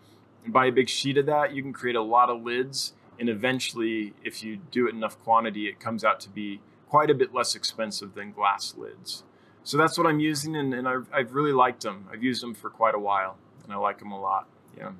[0.45, 2.91] buy a big sheet of that, you can create a lot of lids.
[3.17, 7.13] And eventually, if you do it enough quantity, it comes out to be quite a
[7.13, 9.23] bit less expensive than glass lids.
[9.63, 12.09] So that's what I'm using, and, and I've, I've, really liked them.
[12.11, 14.49] I've used them for quite a while, and I like them a lot.
[14.77, 14.91] Yeah.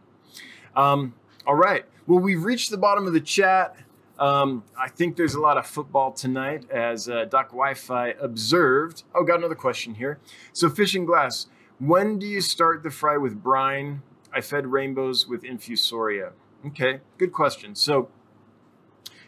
[0.73, 1.84] Um, all right.
[2.08, 3.75] Well, we've reached the bottom of the chat.
[4.23, 9.03] Um, I think there's a lot of football tonight, as uh, Doc Wi-Fi observed.
[9.13, 10.17] Oh, got another question here.
[10.53, 11.47] So, fishing glass.
[11.77, 14.01] When do you start the fry with brine?
[14.33, 16.31] I fed rainbows with infusoria.
[16.65, 17.75] Okay, good question.
[17.75, 18.07] So,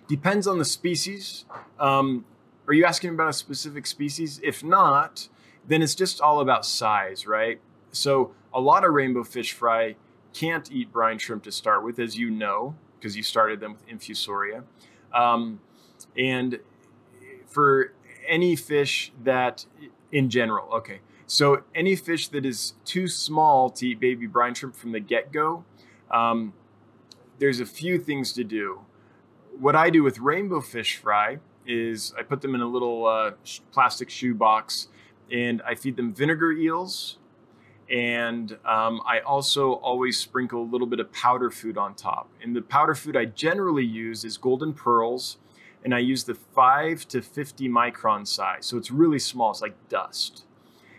[0.07, 1.43] depends on the species.
[1.77, 2.23] Um,
[2.65, 4.39] are you asking about a specific species?
[4.41, 5.27] If not,
[5.67, 7.59] then it's just all about size, right?
[7.91, 9.97] So, a lot of rainbow fish fry
[10.31, 12.75] can't eat brine shrimp to start with, as you know,
[13.05, 14.63] because you started them with infusoria.
[15.13, 15.59] Um,
[16.17, 16.59] and
[17.45, 17.93] for
[18.27, 19.67] any fish that,
[20.11, 24.75] in general, okay, so any fish that is too small to eat baby brine shrimp
[24.75, 25.63] from the get go,
[26.09, 26.53] um,
[27.37, 28.81] there's a few things to do.
[29.59, 31.37] What I do with rainbow fish fry
[31.67, 33.33] is I put them in a little uh,
[33.71, 34.87] plastic shoe box
[35.31, 37.19] and I feed them vinegar eels.
[37.89, 42.29] And um, I also always sprinkle a little bit of powder food on top.
[42.41, 45.37] And the powder food I generally use is golden pearls,
[45.83, 48.65] and I use the 5 to 50 micron size.
[48.65, 50.45] So it's really small, it's like dust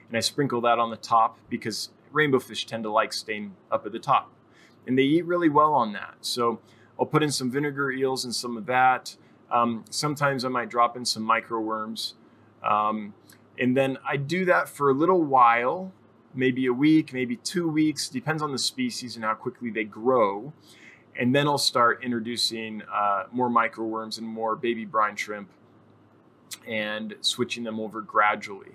[0.09, 3.87] and I sprinkle that on the top because rainbow fish tend to like staying up
[3.87, 4.31] at the top.
[4.87, 6.14] And they eat really well on that.
[6.20, 6.61] So
[6.99, 9.16] I'll put in some vinegar eels and some of that.
[9.51, 12.14] Um, sometimes I might drop in some micro worms.
[12.62, 13.14] Um,
[13.59, 15.92] and then I do that for a little while,
[16.37, 20.53] maybe a week, maybe two weeks, depends on the species and how quickly they grow.
[21.18, 25.49] And then I'll start introducing uh, more micro worms and more baby brine shrimp
[26.66, 28.72] and switching them over gradually.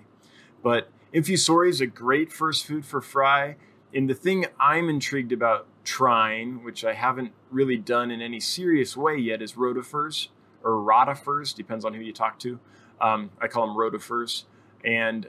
[0.62, 3.56] But Infusoria is a great first food for fry.
[3.94, 8.96] And the thing I'm intrigued about trying, which I haven't really done in any serious
[8.96, 10.28] way yet, is rotifers
[10.62, 12.58] or rotifers, depends on who you talk to.
[13.00, 14.44] Um, I call them rotifers.
[14.84, 15.28] And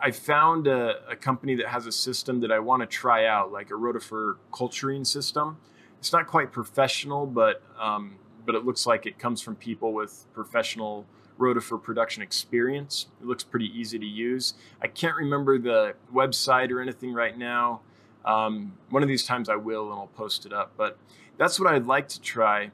[0.00, 3.52] I found a, a, company that has a system that I want to try out,
[3.52, 5.58] like a rotifer culturing system.
[5.98, 10.24] It's not quite professional, but um, but it looks like it comes from people with
[10.32, 11.06] professional
[11.38, 13.06] rotifer production experience.
[13.20, 14.54] It looks pretty easy to use.
[14.80, 17.80] I can't remember the website or anything right now.
[18.24, 20.72] Um, one of these times I will and I'll post it up.
[20.76, 20.98] But
[21.36, 22.70] that's what I'd like to try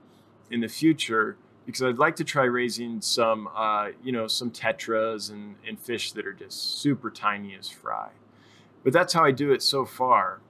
[0.51, 5.31] in the future because I'd like to try raising some, uh, you know, some tetras
[5.31, 8.11] and, and fish that are just super tiny as fry.
[8.83, 10.41] But that's how I do it so far,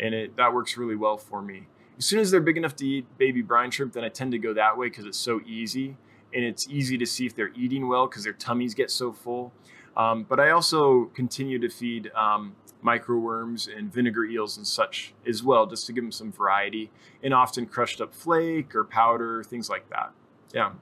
[0.00, 1.66] and it that works really well for me.
[1.98, 4.38] As soon as they're big enough to eat baby brine shrimp, then I tend to
[4.38, 5.96] go that way because it's so easy
[6.34, 9.52] and it's easy to see if they're eating well because their tummies get so full.
[9.96, 15.42] Um, but I also continue to feed um, microworms and vinegar eels and such as
[15.42, 16.90] well, just to give them some variety,
[17.22, 20.12] and often crushed up flake or powder, things like that.
[20.52, 20.72] Yeah.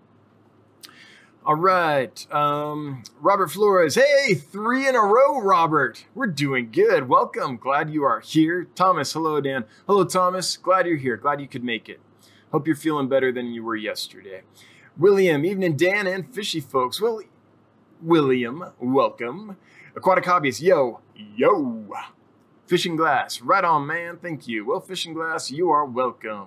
[1.46, 2.32] All right.
[2.32, 3.96] Um, Robert Flores.
[3.96, 6.06] Hey, three in a row, Robert.
[6.14, 7.08] We're doing good.
[7.08, 7.56] Welcome.
[7.58, 8.66] Glad you are here.
[8.74, 9.12] Thomas.
[9.12, 9.64] Hello, Dan.
[9.86, 10.56] Hello, Thomas.
[10.56, 11.18] Glad you're here.
[11.18, 12.00] Glad you could make it.
[12.50, 14.42] Hope you're feeling better than you were yesterday.
[14.96, 17.00] William, evening, Dan, and fishy folks.
[17.00, 17.20] Well,
[18.00, 19.56] William, welcome.
[19.96, 21.88] Aquatic Hobbies, yo, yo.
[22.66, 24.16] Fishing Glass, right on, man.
[24.16, 24.64] Thank you.
[24.64, 26.46] Well, Fishing Glass, you are welcome.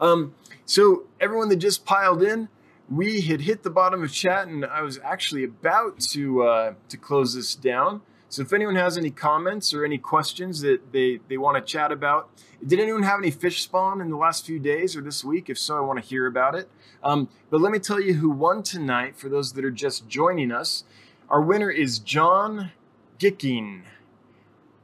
[0.00, 0.34] Um,
[0.66, 2.48] so, everyone that just piled in,
[2.90, 6.96] we had hit the bottom of chat, and I was actually about to uh, to
[6.96, 8.00] close this down.
[8.30, 11.92] So, if anyone has any comments or any questions that they they want to chat
[11.92, 12.30] about,
[12.66, 15.50] did anyone have any fish spawn in the last few days or this week?
[15.50, 16.70] If so, I want to hear about it.
[17.02, 20.50] Um, but let me tell you who won tonight for those that are just joining
[20.50, 20.84] us.
[21.28, 22.72] Our winner is John
[23.18, 23.82] Gicking,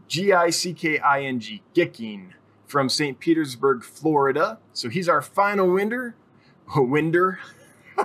[0.08, 2.34] G I C K I N G, Gicking
[2.70, 3.18] from St.
[3.18, 4.58] Petersburg, Florida.
[4.72, 6.14] So he's our final winner.
[6.76, 7.40] Winder.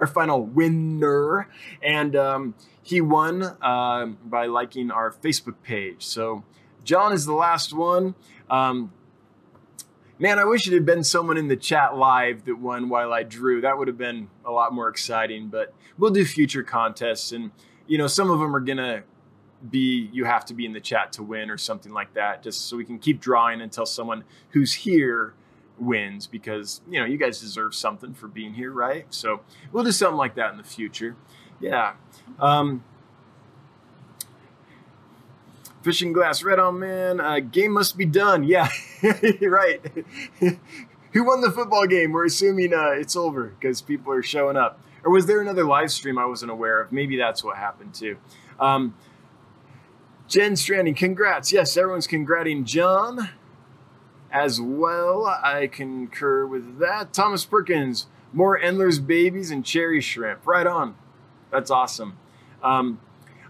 [0.00, 1.48] our final winner.
[1.80, 6.04] And um, he won uh, by liking our Facebook page.
[6.04, 6.42] So
[6.84, 8.16] John is the last one.
[8.50, 8.92] Um,
[10.18, 13.22] Man, I wish it had been someone in the chat live that won while I
[13.22, 13.60] drew.
[13.60, 15.48] That would have been a lot more exciting.
[15.48, 17.50] But we'll do future contests, and
[17.86, 19.02] you know, some of them are gonna
[19.70, 22.68] be you have to be in the chat to win or something like that, just
[22.68, 25.34] so we can keep drawing until someone who's here
[25.78, 29.06] wins because you know you guys deserve something for being here, right?
[29.10, 29.40] So
[29.72, 31.16] we'll do something like that in the future.
[31.60, 31.94] Yeah.
[32.38, 32.82] Um,
[35.86, 37.20] Fishing glass, red on man.
[37.20, 38.42] Uh, game must be done.
[38.42, 38.68] Yeah,
[39.40, 39.80] right.
[41.12, 42.10] Who won the football game?
[42.10, 44.80] We're assuming uh, it's over because people are showing up.
[45.04, 46.90] Or was there another live stream I wasn't aware of?
[46.90, 48.16] Maybe that's what happened too.
[48.58, 48.96] Um,
[50.28, 51.52] Jen Stranding, congrats.
[51.52, 53.30] Yes, everyone's congratulating John.
[54.30, 55.26] as well.
[55.26, 57.12] I concur with that.
[57.12, 60.46] Thomas Perkins, more Endler's babies and cherry shrimp.
[60.46, 60.96] Right on.
[61.50, 62.18] That's awesome.
[62.62, 63.00] Um,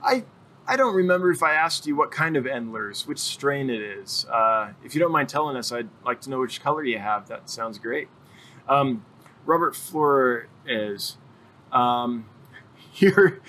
[0.02, 0.24] I
[0.68, 4.26] I don't remember if I asked you what kind of Endlers, which strain it is.
[4.26, 7.26] Uh, if you don't mind telling us, I'd like to know which color you have.
[7.28, 8.08] That sounds great.
[8.68, 9.04] Um,
[9.46, 11.16] Robert Flores,
[11.72, 12.26] um,
[12.96, 13.40] your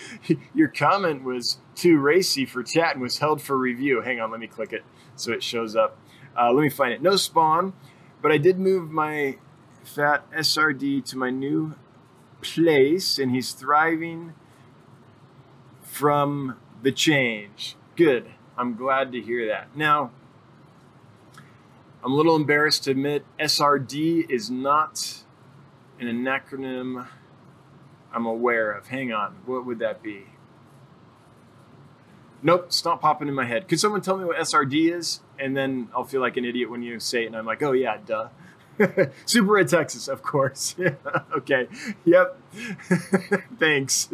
[0.55, 4.01] your comment was too racy for chat and was held for review.
[4.01, 4.83] Hang on, let me click it
[5.15, 5.97] so it shows up.
[6.37, 7.01] Uh, let me find it.
[7.01, 7.73] No spawn,
[8.21, 9.37] but I did move my
[9.83, 11.75] fat SRD to my new
[12.41, 14.33] place, and he's thriving
[15.81, 17.75] from the change.
[17.95, 18.31] Good.
[18.57, 19.75] I'm glad to hear that.
[19.75, 20.11] Now,
[22.03, 25.23] I'm a little embarrassed to admit SRD is not
[25.99, 27.07] an acronym
[28.13, 28.87] I'm aware of.
[28.87, 29.35] Hang on.
[29.45, 30.25] What would that be?
[32.43, 33.67] Nope, it's not popping in my head.
[33.67, 35.21] Could someone tell me what SRD is?
[35.39, 37.71] And then I'll feel like an idiot when you say it, and I'm like, oh,
[37.71, 38.29] yeah, duh.
[39.25, 40.75] Super Red Texas, of course.
[41.37, 41.67] okay.
[42.05, 42.39] Yep.
[43.59, 44.09] Thanks.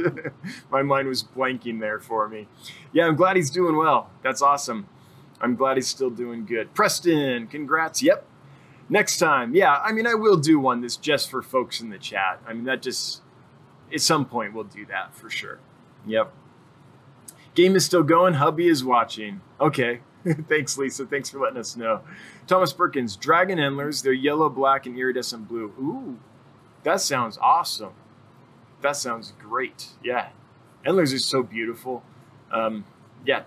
[0.70, 2.48] My mind was blanking there for me.
[2.92, 4.10] Yeah, I'm glad he's doing well.
[4.22, 4.88] That's awesome.
[5.42, 6.74] I'm glad he's still doing good.
[6.74, 8.02] Preston, congrats.
[8.02, 8.26] Yep.
[8.90, 9.56] Next time.
[9.56, 12.42] Yeah, I mean, I will do one that's just for folks in the chat.
[12.48, 13.22] I mean, that just,
[13.94, 15.60] at some point, we'll do that for sure.
[16.06, 16.34] Yep.
[17.56, 18.36] Game is still going.
[18.36, 19.42] Hubby is watching.
[19.60, 20.02] Okay.
[20.48, 21.06] Thanks, Lisa.
[21.06, 22.02] Thanks for letting us know.
[22.48, 24.02] Thomas Perkins, Dragon Endlers.
[24.02, 25.74] They're yellow, black, and iridescent blue.
[25.80, 26.18] Ooh,
[26.84, 27.94] that sounds awesome.
[28.82, 29.90] That sounds great.
[30.04, 30.30] Yeah.
[30.86, 32.04] Endlers are so beautiful.
[32.52, 32.86] Um,
[33.26, 33.44] yeah.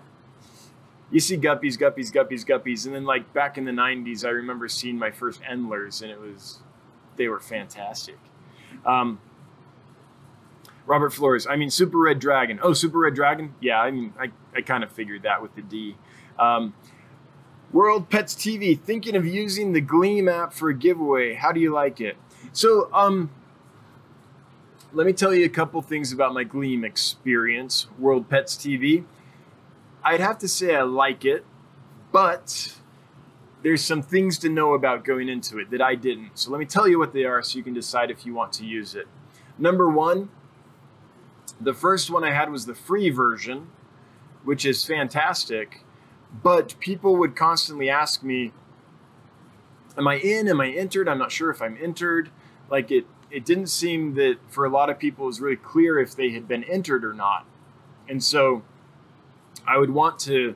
[1.11, 2.85] You see guppies, guppies, guppies, guppies.
[2.85, 6.19] And then, like, back in the 90s, I remember seeing my first Endlers, and it
[6.19, 6.59] was,
[7.15, 8.17] they were fantastic.
[8.85, 9.19] Um,
[10.87, 11.45] Robert Flores.
[11.45, 12.59] I mean, Super Red Dragon.
[12.63, 13.53] Oh, Super Red Dragon?
[13.59, 15.97] Yeah, I mean, I, I kind of figured that with the D.
[16.39, 16.73] Um,
[17.73, 21.33] World Pets TV, thinking of using the Gleam app for a giveaway.
[21.33, 22.15] How do you like it?
[22.53, 23.29] So, um,
[24.93, 29.03] let me tell you a couple things about my Gleam experience, World Pets TV.
[30.01, 31.43] I'd have to say I like it,
[32.13, 32.77] but
[33.61, 36.39] there's some things to know about going into it that I didn't.
[36.39, 38.53] So let me tell you what they are so you can decide if you want
[38.53, 39.09] to use it.
[39.57, 40.29] Number one,
[41.59, 43.67] the first one I had was the free version,
[44.43, 45.83] which is fantastic
[46.43, 48.51] but people would constantly ask me,
[49.97, 50.47] Am I in?
[50.47, 51.09] Am I entered?
[51.09, 52.29] I'm not sure if I'm entered.
[52.69, 55.99] Like it, it didn't seem that for a lot of people it was really clear
[55.99, 57.45] if they had been entered or not.
[58.07, 58.61] And so
[59.65, 60.55] I would want to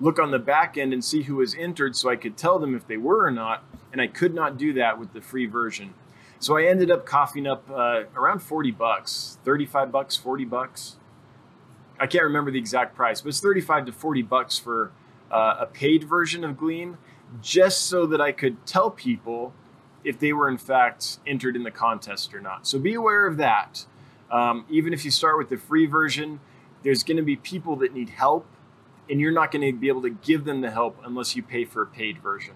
[0.00, 2.74] look on the back end and see who was entered so I could tell them
[2.74, 3.62] if they were or not.
[3.92, 5.94] And I could not do that with the free version.
[6.40, 10.96] So I ended up coughing up uh, around 40 bucks, 35 bucks, 40 bucks.
[11.98, 14.90] I can't remember the exact price, but it's 35 to 40 bucks for
[15.30, 16.96] uh, a paid version of Gleam
[17.42, 19.52] just so that I could tell people
[20.02, 22.66] if they were in fact entered in the contest or not.
[22.66, 23.84] So be aware of that.
[24.30, 26.40] Um, even if you start with the free version,
[26.82, 28.46] there's going to be people that need help,
[29.10, 31.66] and you're not going to be able to give them the help unless you pay
[31.66, 32.54] for a paid version.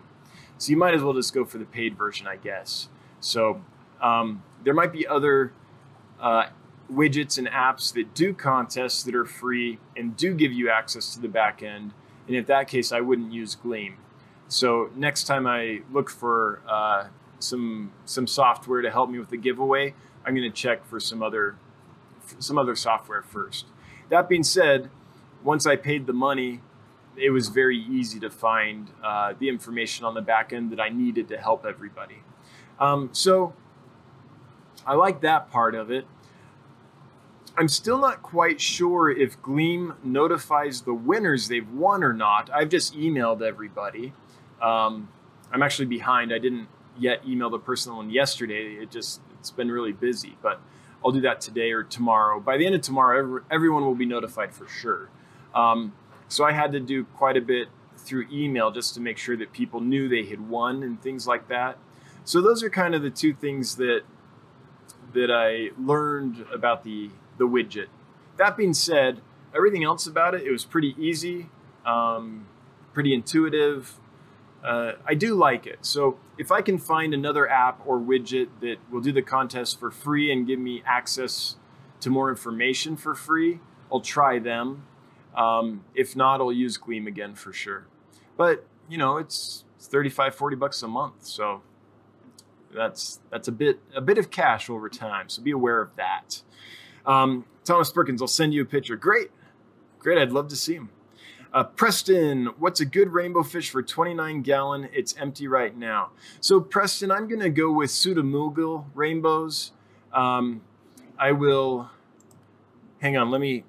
[0.57, 2.89] So you might as well just go for the paid version, I guess.
[3.21, 3.61] So
[4.05, 5.53] um, there might be other
[6.21, 6.47] uh,
[6.93, 11.21] widgets and apps that do contests that are free and do give you access to
[11.21, 11.93] the back end
[12.27, 13.97] and in that case, I wouldn't use Gleam.
[14.49, 19.37] So next time I look for uh, some some software to help me with the
[19.37, 21.57] giveaway, I'm going to check for some other
[22.39, 23.67] some other software first.
[24.11, 24.91] That being said,
[25.43, 26.61] once I paid the money,
[27.17, 30.89] it was very easy to find uh, the information on the back end that I
[30.89, 32.23] needed to help everybody.
[32.79, 33.55] Um, so
[34.87, 36.07] I like that part of it.
[37.57, 42.51] I'm still not quite sure if Gleam notifies the winners they've won or not.
[42.53, 44.13] I've just emailed everybody.
[44.61, 45.09] Um,
[45.53, 46.33] I'm actually behind.
[46.33, 46.69] I didn't
[46.99, 48.75] yet email the personal one yesterday.
[48.75, 50.61] It just it's been really busy, but
[51.05, 52.41] I'll do that today or tomorrow.
[52.41, 55.11] By the end of tomorrow, every, everyone will be notified for sure.
[55.55, 55.93] Um,
[56.29, 59.53] so I had to do quite a bit through email just to make sure that
[59.53, 61.79] people knew they had won and things like that.
[62.25, 64.03] So those are kind of the two things that
[65.15, 67.87] that I learned about the the widget.
[68.37, 69.21] That being said,
[69.55, 71.49] everything else about it, it was pretty easy,
[71.87, 72.47] um,
[72.93, 73.99] pretty intuitive.
[74.63, 75.81] Uh, I do like it.
[75.83, 79.91] So if I can find another app or widget that will do the contest for
[79.91, 81.57] free and give me access
[82.01, 83.61] to more information for free,
[83.93, 84.85] I'll try them.
[85.37, 87.87] Um, if not, I'll use Gleam again for sure.
[88.37, 91.27] But you know, it's 35, 40 bucks a month.
[91.27, 91.63] So
[92.75, 95.29] that's that's a bit a bit of cash over time.
[95.29, 96.43] So be aware of that.
[97.07, 98.97] Um, Thomas Perkins, I'll send you a picture.
[98.97, 99.31] Great.
[99.99, 100.19] Great.
[100.19, 100.91] I'd love to see him.
[101.53, 104.89] Uh, Preston, what's a good rainbow fish for 29 gallon?
[104.93, 106.11] It's empty right now.
[106.41, 109.71] So Preston, I'm gonna go with Pseudomugil rainbows.
[110.13, 110.63] Um,
[111.17, 111.91] I will,
[113.01, 113.63] hang on, let me,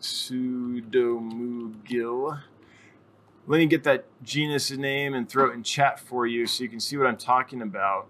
[0.00, 2.40] Pseudomugil.
[3.46, 6.70] Let me get that genus name and throw it in chat for you so you
[6.70, 8.06] can see what I'm talking about.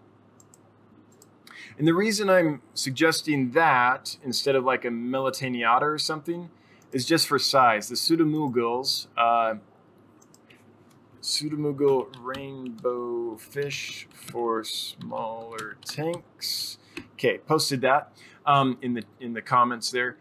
[1.79, 6.51] And the reason I'm suggesting that instead of like a Melanotaenia or something
[6.93, 7.89] is just for size.
[7.89, 9.55] The Pseudomugils, uh,
[12.21, 16.79] rainbow fish for smaller tanks.
[17.15, 18.13] Okay, posted that
[18.47, 20.17] um, in the in the comments there.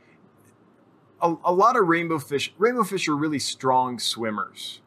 [1.21, 4.81] A, a, lot of rainbow fish, rainbow fish are really strong swimmers,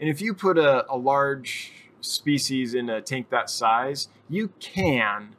[0.00, 5.34] and if you put a, a large species in a tank that size, you can,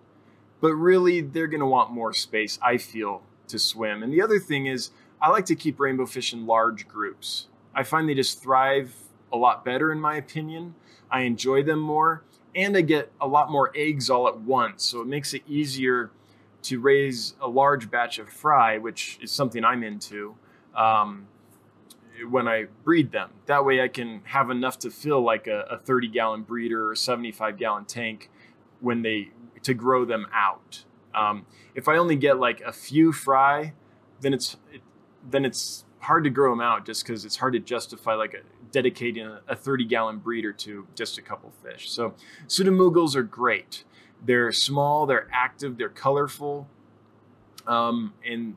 [0.61, 2.59] but really they're going to want more space.
[2.61, 4.03] I feel to swim.
[4.03, 4.91] And the other thing is
[5.21, 7.47] I like to keep rainbow fish in large groups.
[7.73, 8.93] I find they just thrive
[9.31, 10.75] a lot better, in my opinion.
[11.11, 12.23] I enjoy them more,
[12.55, 14.85] and I get a lot more eggs all at once.
[14.85, 16.11] So it makes it easier
[16.63, 20.35] to raise a large batch of fry, which is something I'm into,
[20.75, 21.27] um,
[22.29, 23.31] when I breed them.
[23.45, 26.95] That way I can have enough to fill like a, a 30 gallon breeder or
[26.95, 28.29] 75 gallon tank
[28.79, 29.29] when they
[29.63, 30.85] to grow them out.
[31.13, 31.45] Um,
[31.75, 33.73] if I only get like a few fry,
[34.21, 34.81] then it's it,
[35.29, 38.39] then it's hard to grow them out just because it's hard to justify like a,
[38.71, 41.89] dedicating a, a 30 gallon breeder to just a couple fish.
[41.89, 42.13] So
[42.47, 43.83] pseudomugils are great.
[44.25, 46.67] They're small, they're active, they're colorful,
[47.67, 48.55] um, and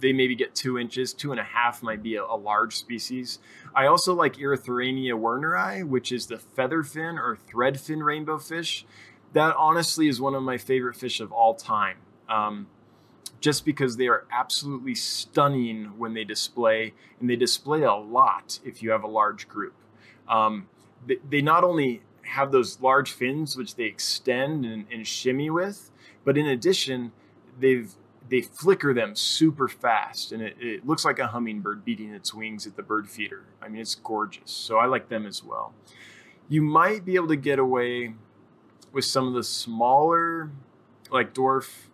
[0.00, 3.38] they maybe get two inches, two and a half might be a, a large species.
[3.74, 8.86] I also like Iriatherina werneri, which is the featherfin or threadfin rainbow fish.
[9.32, 11.98] That honestly is one of my favorite fish of all time.
[12.28, 12.66] Um,
[13.40, 18.82] just because they are absolutely stunning when they display, and they display a lot if
[18.82, 19.74] you have a large group.
[20.28, 20.68] Um,
[21.06, 25.90] they, they, not only have those large fins which they extend and, and shimmy with,
[26.24, 27.12] but in addition,
[27.58, 27.94] they've
[28.28, 32.66] they flicker them super fast, and it, it looks like a hummingbird beating its wings
[32.66, 33.44] at the bird feeder.
[33.62, 34.50] I mean, it's gorgeous.
[34.50, 35.72] So I like them as well.
[36.48, 38.14] You might be able to get away
[38.92, 40.50] with some of the smaller,
[41.10, 41.86] like dwarf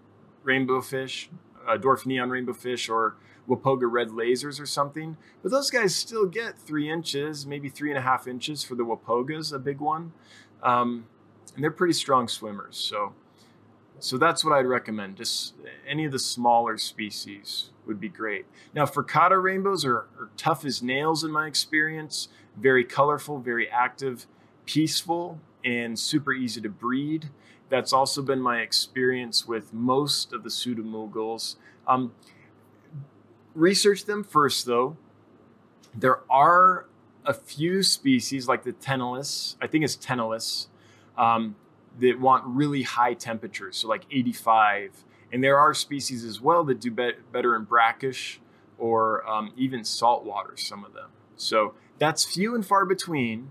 [0.43, 1.29] rainbow fish,
[1.67, 3.17] uh, dwarf neon rainbow fish, or
[3.49, 5.17] Wapoga red lasers or something.
[5.43, 8.85] But those guys still get three inches, maybe three and a half inches for the
[8.85, 10.13] Wapogas, a big one.
[10.63, 11.07] Um,
[11.55, 12.77] and they're pretty strong swimmers.
[12.77, 13.13] So,
[13.99, 15.17] so that's what I'd recommend.
[15.17, 15.55] Just
[15.87, 18.47] any of the smaller species would be great.
[18.75, 22.29] Now, furcata rainbows are, are tough as nails in my experience.
[22.57, 24.27] Very colorful, very active,
[24.67, 27.31] peaceful, and super easy to breed.
[27.69, 31.57] That's also been my experience with most of the pseudomugils.
[31.87, 32.13] Um,
[33.55, 34.97] research them first, though.
[35.95, 36.87] There are
[37.25, 40.67] a few species like the Tenellus, I think it's Tenellus,
[41.17, 41.57] um,
[42.01, 45.05] that want really high temperatures, so like 85.
[45.33, 48.41] And there are species as well that do be- better in brackish
[48.79, 51.11] or um, even salt water, some of them.
[51.37, 53.51] So that's few and far between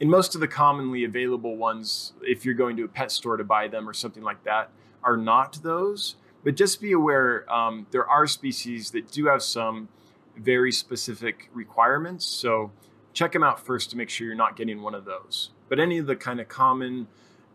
[0.00, 3.44] And most of the commonly available ones, if you're going to a pet store to
[3.44, 4.70] buy them or something like that,
[5.02, 6.16] are not those.
[6.44, 9.88] But just be aware um, there are species that do have some
[10.36, 12.24] very specific requirements.
[12.26, 12.70] So
[13.12, 15.50] check them out first to make sure you're not getting one of those.
[15.68, 17.08] But any of the kind of common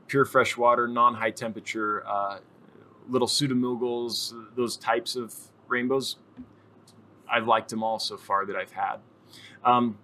[0.08, 2.39] pure fresh water, non high temperature, uh,
[3.10, 5.34] little pseudomugils, those types of
[5.68, 6.18] rainbows,
[7.30, 8.97] I've liked them all so far that I've had.
[9.64, 9.97] Um,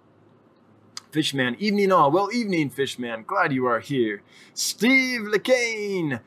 [1.12, 2.10] Fishman, evening all.
[2.10, 3.24] Well, evening, Fishman.
[3.26, 4.22] Glad you are here.
[4.54, 6.20] Steve LeCane.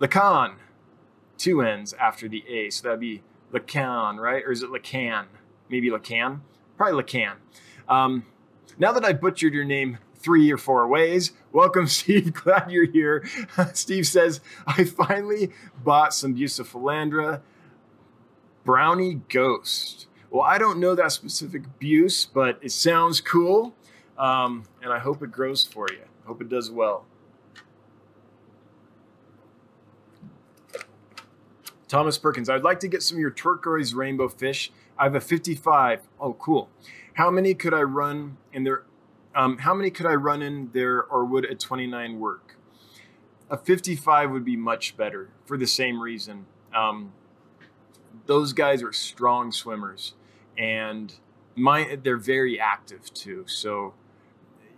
[0.00, 0.54] Lacan.
[1.38, 2.70] Two N's after the A.
[2.70, 3.22] So that'd be
[3.52, 4.42] Lacan, right?
[4.44, 5.26] Or is it Lacan?
[5.68, 6.40] Maybe Lacan?
[6.76, 7.34] Probably Lacan.
[7.88, 8.24] Um,
[8.78, 12.34] now that I butchered your name three or four ways, welcome, Steve.
[12.34, 13.24] Glad you're here.
[13.74, 15.52] Steve says, I finally
[15.84, 17.42] bought some Bucephalandra
[18.64, 20.08] Brownie Ghost.
[20.28, 23.76] Well, I don't know that specific Buce, but it sounds cool.
[24.18, 26.00] Um, and I hope it grows for you.
[26.26, 27.06] Hope it does well.
[31.86, 34.72] Thomas Perkins, I'd like to get some of your turquoise rainbow fish.
[34.98, 36.00] I have a 55.
[36.18, 36.68] Oh, cool.
[37.14, 38.82] How many could I run in there?
[39.36, 42.56] Um, how many could I run in there, or would a 29 work?
[43.50, 46.46] A 55 would be much better for the same reason.
[46.74, 47.12] Um,
[48.24, 50.14] those guys are strong swimmers,
[50.56, 51.14] and
[51.54, 53.44] my they're very active too.
[53.46, 53.92] So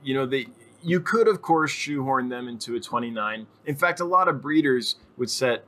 [0.02, 0.48] you know, they
[0.82, 3.46] you could of course shoehorn them into a 29.
[3.64, 5.64] In fact, a lot of breeders would set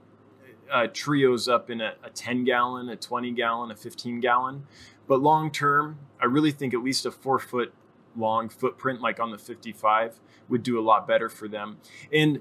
[0.70, 4.66] uh, trios up in a, a 10 gallon, a 20 gallon, a 15 gallon.
[5.06, 7.72] But long term, I really think at least a four foot
[8.16, 11.78] long footprint, like on the 55, would do a lot better for them.
[12.12, 12.40] And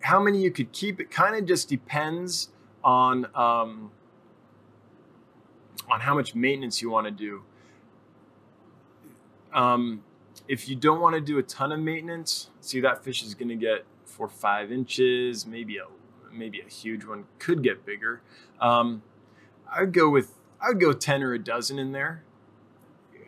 [0.00, 2.48] how many you could keep, it kind of just depends
[2.82, 3.90] on um,
[5.90, 7.42] on how much maintenance you want to do.
[9.52, 10.02] Um,
[10.48, 13.48] if you don't want to do a ton of maintenance, see that fish is going
[13.48, 15.84] to get four five inches, maybe a
[16.32, 18.22] maybe a huge one could get bigger.
[18.60, 19.02] Um,
[19.70, 22.22] I'd go with I'd go ten or a dozen in there.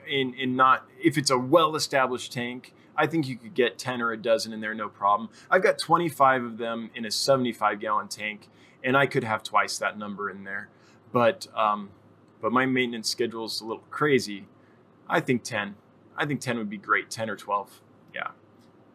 [0.09, 4.01] In in not if it's a well established tank, I think you could get ten
[4.03, 5.31] or a dozen in there no problem.
[5.51, 8.49] I've got twenty five of them in a seventy five gallon tank,
[8.83, 10.69] and I could have twice that number in there.
[11.13, 11.91] But um,
[12.41, 14.47] but my maintenance schedule is a little crazy.
[15.09, 15.77] I think ten.
[16.17, 17.81] I think 10 would be great, 10 or 12.
[18.15, 18.29] Yeah,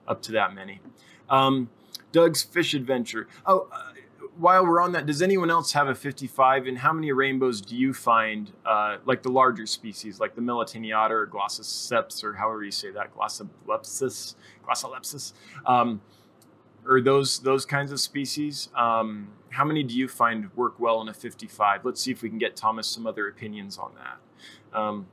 [0.08, 0.80] up to that many.
[1.30, 1.70] Um,
[2.12, 3.28] Doug's Fish Adventure.
[3.46, 3.68] Oh,
[4.38, 6.68] while we're on that, does anyone else have a 55?
[6.68, 11.10] And how many rainbows do you find, uh, like the larger species, like the Melanotaenia
[11.10, 14.36] or Glossoseps, or however you say that, Glossolepsis,
[14.68, 15.34] Glossolepsis,
[15.66, 16.02] um,
[16.86, 18.70] or those those kinds of species?
[18.76, 21.86] Um, how many do you find work well in a 55?
[21.86, 24.78] Let's see if we can get Thomas some other opinions on that.
[24.78, 25.08] Um,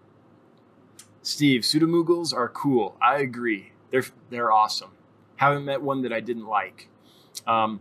[1.22, 2.97] Steve, pseudomugils are cool.
[3.01, 3.72] I agree.
[3.91, 4.91] They're they're awesome.
[5.37, 6.89] Haven't met one that I didn't like.
[7.47, 7.81] Um,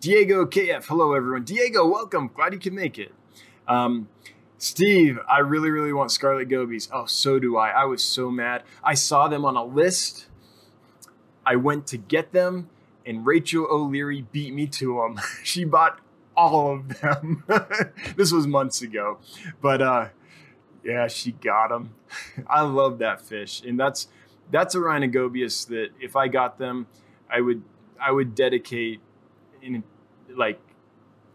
[0.00, 1.44] Diego KF, hello everyone.
[1.44, 2.30] Diego, welcome.
[2.34, 3.12] Glad you can make it.
[3.68, 4.08] Um,
[4.56, 6.88] Steve, I really, really want Scarlet Gobies.
[6.90, 7.68] Oh, so do I.
[7.68, 8.62] I was so mad.
[8.82, 10.28] I saw them on a list.
[11.44, 12.70] I went to get them,
[13.04, 15.20] and Rachel O'Leary beat me to them.
[15.44, 16.00] she bought
[16.34, 17.44] all of them.
[18.16, 19.18] this was months ago,
[19.60, 20.08] but uh,
[20.82, 21.94] yeah, she got them.
[22.46, 24.08] I love that fish, and that's
[24.50, 26.86] that's a Rhinogobius that if I got them,
[27.30, 27.62] I would
[28.00, 29.02] I would dedicate
[29.62, 29.82] in
[30.36, 30.60] like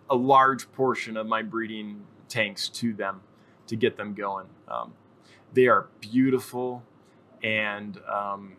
[0.09, 3.21] a large portion of my breeding tanks to them
[3.67, 4.47] to get them going.
[4.67, 4.93] Um,
[5.53, 6.83] they are beautiful,
[7.43, 8.53] and um,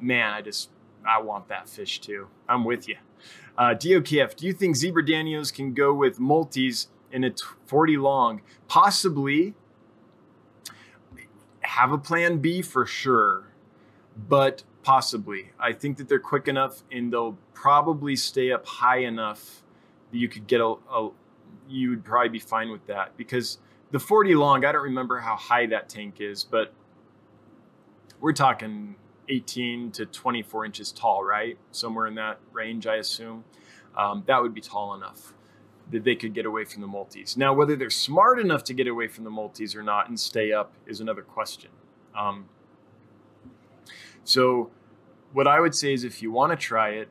[0.00, 0.70] man, I just
[1.06, 2.28] I want that fish too.
[2.48, 2.96] I'm with you.
[3.56, 7.32] Uh, DOKF, do you think zebra danios can go with multis in a
[7.66, 8.40] 40 long?
[8.68, 9.54] Possibly
[11.62, 13.47] have a plan B for sure,
[14.26, 15.50] but possibly.
[15.58, 19.62] I think that they're quick enough and they'll probably stay up high enough
[20.10, 21.10] that you could get a, a
[21.68, 23.58] you would probably be fine with that because
[23.90, 26.72] the 40 long, I don't remember how high that tank is, but
[28.20, 28.96] we're talking
[29.28, 31.58] 18 to 24 inches tall, right?
[31.70, 33.44] Somewhere in that range, I assume.
[33.96, 35.34] Um, that would be tall enough
[35.90, 37.36] that they could get away from the multis.
[37.36, 40.52] Now, whether they're smart enough to get away from the multis or not and stay
[40.52, 41.70] up is another question.
[42.16, 42.46] Um,
[44.28, 44.70] so,
[45.32, 47.08] what I would say is if you want to try it,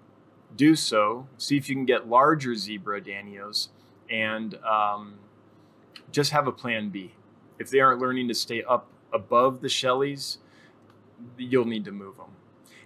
[0.55, 1.28] do so.
[1.39, 3.70] See if you can get larger zebra danios
[4.07, 5.15] and um,
[6.11, 7.15] just have a plan B.
[7.57, 10.38] If they aren't learning to stay up above the shellies,
[11.39, 12.36] you'll need to move them.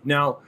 [0.06, 0.40] Now,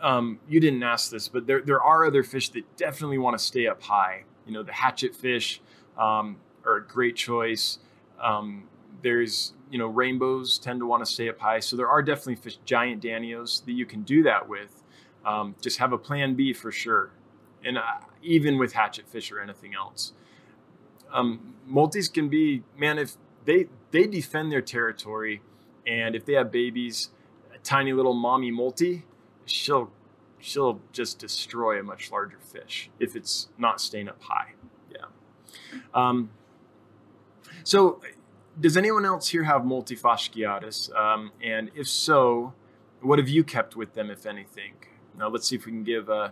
[0.00, 3.44] um, you didn't ask this, but there, there are other fish that definitely want to
[3.44, 4.22] stay up high.
[4.46, 5.60] You know, the hatchet fish
[5.98, 7.80] um, are a great choice.
[8.22, 8.68] Um,
[9.02, 11.60] there's, you know, rainbows tend to want to stay up high.
[11.60, 14.82] So there are definitely fish, giant danios that you can do that with.
[15.24, 17.10] Um, just have a plan B for sure.
[17.64, 17.82] And uh,
[18.22, 20.12] even with hatchet fish or anything else.
[21.12, 25.42] Um, multis can be, man, if they, they defend their territory
[25.86, 27.10] and if they have babies,
[27.54, 29.04] a tiny little mommy multi,
[29.44, 29.90] she'll
[30.38, 34.52] she'll just destroy a much larger fish if it's not staying up high.
[34.90, 35.06] Yeah.
[35.94, 36.30] Um,
[37.64, 38.00] so,
[38.60, 40.94] does anyone else here have multifasciatus?
[40.96, 42.54] Um, and if so,
[43.00, 44.74] what have you kept with them, if anything?
[45.16, 46.30] Now, let's see if we can give uh,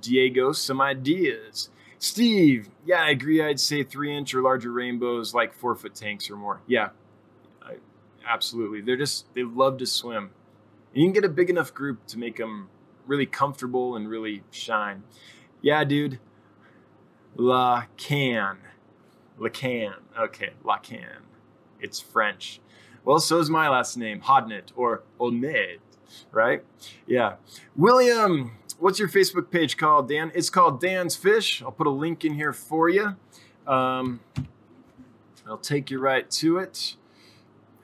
[0.00, 1.70] Diego some ideas.
[1.98, 3.42] Steve, yeah, I agree.
[3.42, 6.60] I'd say three inch or larger rainbows, like four foot tanks or more.
[6.66, 6.90] Yeah,
[7.62, 7.74] I,
[8.26, 8.80] absolutely.
[8.80, 10.30] They're just, they love to swim.
[10.94, 12.68] And you can get a big enough group to make them
[13.06, 15.02] really comfortable and really shine.
[15.60, 16.18] Yeah, dude.
[17.36, 18.58] La Can.
[19.38, 19.94] La Can.
[20.18, 21.24] Okay, La Can.
[21.80, 22.60] It's French.
[23.04, 25.78] Well, so is my last name, Hodnet or Olmed,
[26.32, 26.62] right?
[27.06, 27.36] Yeah.
[27.76, 30.30] William, what's your Facebook page called, Dan?
[30.34, 31.62] It's called Dan's Fish.
[31.62, 33.16] I'll put a link in here for you.
[33.66, 34.20] Um,
[35.46, 36.96] I'll take you right to it.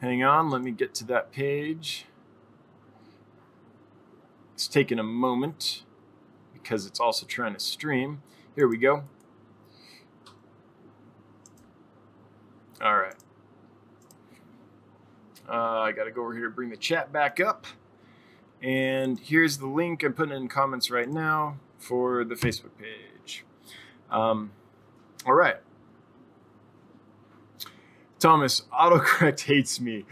[0.01, 2.07] Hang on, let me get to that page.
[4.55, 5.83] It's taking a moment
[6.53, 8.23] because it's also trying to stream.
[8.55, 9.05] Here we go.
[12.83, 13.15] All right.
[15.49, 17.67] Uh, I got to go over here to bring the chat back up.
[18.63, 23.45] And here's the link I'm putting in comments right now for the Facebook page.
[24.11, 24.51] Um,
[25.27, 25.57] all right.
[28.19, 30.05] Thomas, autocorrect hates me.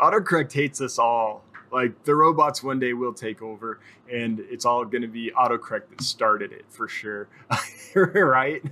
[0.00, 1.44] Autocorrect hates us all.
[1.70, 5.88] Like the robots one day will take over, and it's all going to be autocorrect
[5.88, 7.28] that started it for sure.
[7.94, 8.62] right?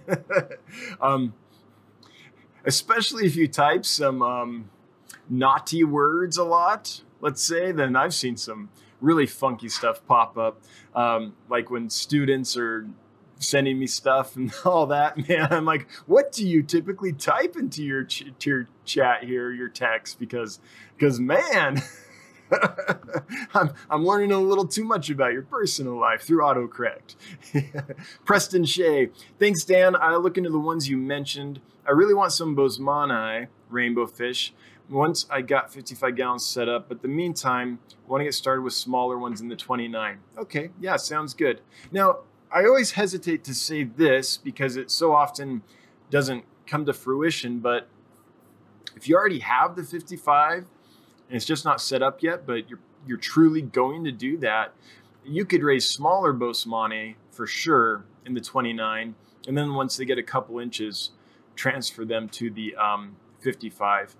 [1.01, 1.33] um,
[2.67, 4.71] especially if you type some um,
[5.31, 8.69] naughty words a lot, let's say, then I've seen some
[9.01, 10.61] really funky stuff pop up.
[10.95, 12.87] Um, like when students are
[13.39, 17.83] sending me stuff and all that, man, I'm like, what do you typically type into
[17.83, 20.19] your, ch- to your chat here, your text?
[20.19, 20.59] Because,
[20.97, 21.83] because man,
[23.55, 27.15] I'm, I'm learning a little too much about your personal life through autocorrect.
[28.25, 29.95] Preston Shea, thanks, Dan.
[29.97, 31.61] I look into the ones you mentioned.
[31.87, 34.53] I really want some Boesemani rainbow fish
[34.91, 38.63] once I got 55 gallons set up, but the meantime, I want to get started
[38.63, 40.19] with smaller ones in the 29.
[40.37, 41.61] Okay, yeah, sounds good.
[41.93, 42.21] Now,
[42.53, 45.63] I always hesitate to say this because it so often
[46.11, 47.89] doesn't come to fruition, but
[48.97, 50.67] if you already have the 55 and
[51.37, 54.75] it's just not set up yet, but you're you're truly going to do that,
[55.25, 59.15] you could raise smaller Boesemani for sure in the 29,
[59.49, 61.13] and then once they get a couple inches,
[61.57, 64.17] transfer them to the um, 55.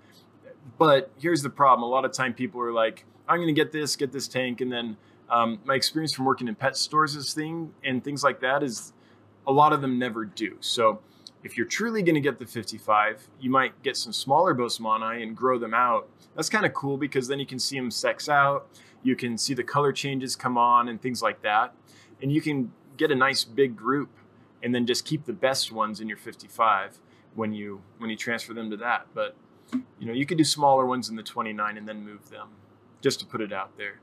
[0.77, 3.71] But here's the problem: a lot of time people are like, "I'm going to get
[3.71, 4.97] this, get this tank," and then
[5.29, 8.93] um, my experience from working in pet stores is thing and things like that is
[9.47, 10.57] a lot of them never do.
[10.59, 10.99] So
[11.43, 15.35] if you're truly going to get the 55, you might get some smaller Boesemani and
[15.35, 16.09] grow them out.
[16.35, 18.67] That's kind of cool because then you can see them sex out.
[19.03, 21.73] You can see the color changes come on and things like that.
[22.21, 24.09] And you can get a nice big group
[24.61, 26.99] and then just keep the best ones in your 55
[27.33, 29.07] when you when you transfer them to that.
[29.15, 29.35] But
[29.99, 32.49] you know, you could do smaller ones in the 29 and then move them
[33.01, 33.99] just to put it out there.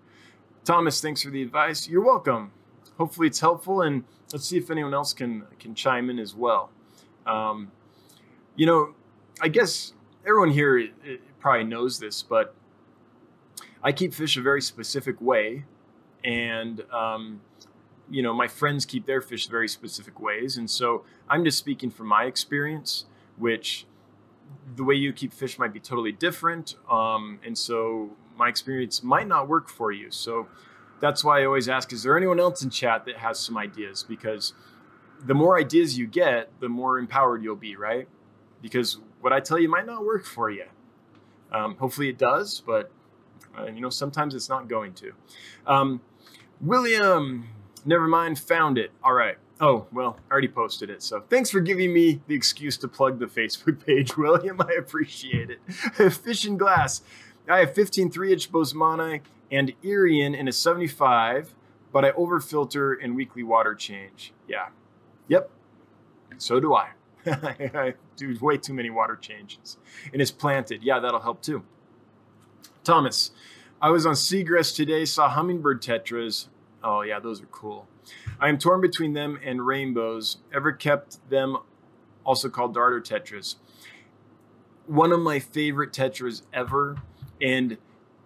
[0.65, 1.89] Thomas, thanks for the advice.
[1.89, 2.53] You're welcome.
[2.99, 6.71] Hopefully it's helpful and let's see if anyone else can can chime in as well.
[7.27, 7.73] Um,
[8.57, 8.95] you know,
[9.41, 9.93] I guess
[10.27, 12.55] everyone here it, it probably knows this, but
[13.83, 15.65] I keep fish a very specific way,
[16.25, 17.41] and um,
[18.11, 21.91] you know my friends keep their fish very specific ways, and so I'm just speaking
[21.91, 23.05] from my experience,
[23.37, 23.87] which
[24.77, 26.77] the way you keep fish might be totally different.
[26.91, 30.11] Um, and so my experience might not work for you.
[30.11, 30.49] So
[31.01, 34.05] that's why I always ask, is there anyone else in chat that has some ideas?
[34.09, 34.53] Because
[35.25, 38.09] the more ideas you get, the more empowered you'll be, right?
[38.63, 40.65] Because what I tell you might not work for you.
[41.51, 42.91] Um, hopefully it does, but
[43.59, 45.13] uh, you know, sometimes it's not going to.
[45.67, 46.01] Um,
[46.61, 47.49] William,
[47.85, 48.93] never mind, found it.
[49.03, 49.39] All right.
[49.61, 51.03] Oh, well, I already posted it.
[51.03, 54.61] So thanks for giving me the excuse to plug the Facebook page, William.
[54.61, 55.61] I appreciate it.
[56.13, 57.03] Fish and Glass.
[57.49, 61.55] I have 15 3 inch Boesemani and Irian in a 75,
[61.93, 64.33] but I overfilter and weekly water change.
[64.47, 64.69] Yeah.
[65.29, 65.51] Yep.
[66.37, 66.91] So do I.
[67.27, 69.77] I do way too many water changes.
[70.13, 70.83] And it's planted.
[70.83, 71.65] Yeah, that'll help too.
[72.85, 73.33] Thomas,
[73.83, 76.49] I was on Seagrass today, saw hummingbird tetras.
[76.83, 77.89] Oh, yeah, those are cool.
[78.41, 80.39] I am torn between them and rainbows.
[80.55, 81.57] Ever kept them,
[82.25, 83.57] also called darter tetras.
[84.87, 87.03] One of my favorite tetras ever.
[87.41, 87.79] And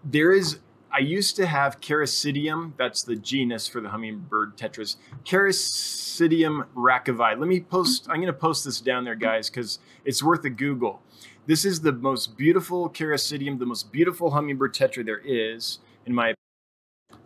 [0.05, 0.59] there is,
[0.91, 7.39] I used to have Characidium, that's the genus for the hummingbird tetras, Characidium rachovii.
[7.39, 10.51] Let me post, I'm going to post this down there, guys, because it's worth a
[10.51, 11.01] Google.
[11.47, 16.35] This is the most beautiful Characidium, the most beautiful hummingbird tetra there is, in my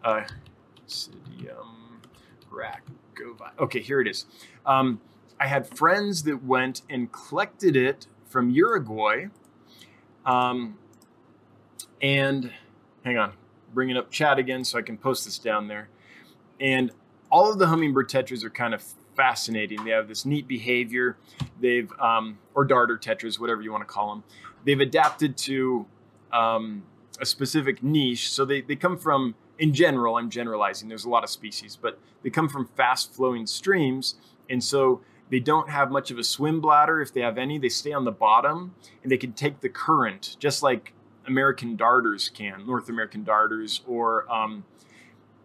[0.05, 0.25] uh,
[3.59, 4.27] Okay, here it is.
[4.65, 5.01] Um,
[5.39, 9.27] I had friends that went and collected it from Uruguay.
[10.25, 10.79] Um,
[12.03, 12.53] and
[13.05, 13.33] hang on,
[13.73, 15.89] bringing up chat again so I can post this down there.
[16.61, 16.91] And
[17.31, 18.83] all of the hummingbird tetras are kind of
[19.15, 19.85] fascinating.
[19.85, 21.17] They have this neat behavior.
[21.61, 24.25] They've, um, or darter tetras, whatever you want to call them.
[24.65, 25.87] They've adapted to
[26.33, 26.85] um,
[27.21, 28.31] a specific niche.
[28.31, 31.99] So they, they come from in general, I'm generalizing, there's a lot of species, but
[32.23, 34.17] they come from fast flowing streams.
[34.49, 35.01] And so
[35.31, 37.01] they don't have much of a swim bladder.
[37.01, 40.37] If they have any, they stay on the bottom and they can take the current,
[40.39, 40.93] just like
[41.27, 44.65] American darters can, North American darters, or, um,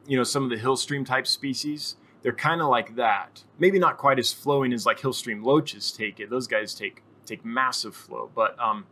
[0.08, 1.96] you know, some of the hill stream type species.
[2.22, 3.44] They're kind of like that.
[3.58, 6.30] Maybe not quite as flowing as like hill stream loaches take it.
[6.30, 8.86] Those guys take take massive flow, but um,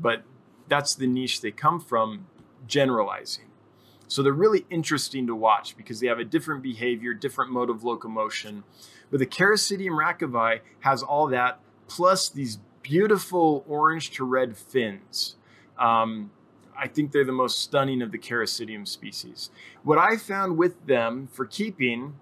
[0.00, 0.24] but
[0.68, 2.26] that's the niche they come from.
[2.66, 3.45] Generalizing.
[4.08, 7.82] So they're really interesting to watch because they have a different behavior, different mode of
[7.82, 8.64] locomotion.
[9.10, 15.36] But the Characidium rachovii has all that, plus these beautiful orange to red fins.
[15.78, 16.30] Um,
[16.78, 19.50] I think they're the most stunning of the Characidium species.
[19.82, 22.14] What I found with them for keeping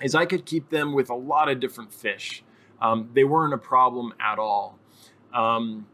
[0.00, 2.42] is I could keep them with a lot of different fish.
[2.80, 4.78] Um, they weren't a problem at all.
[5.32, 5.86] Um,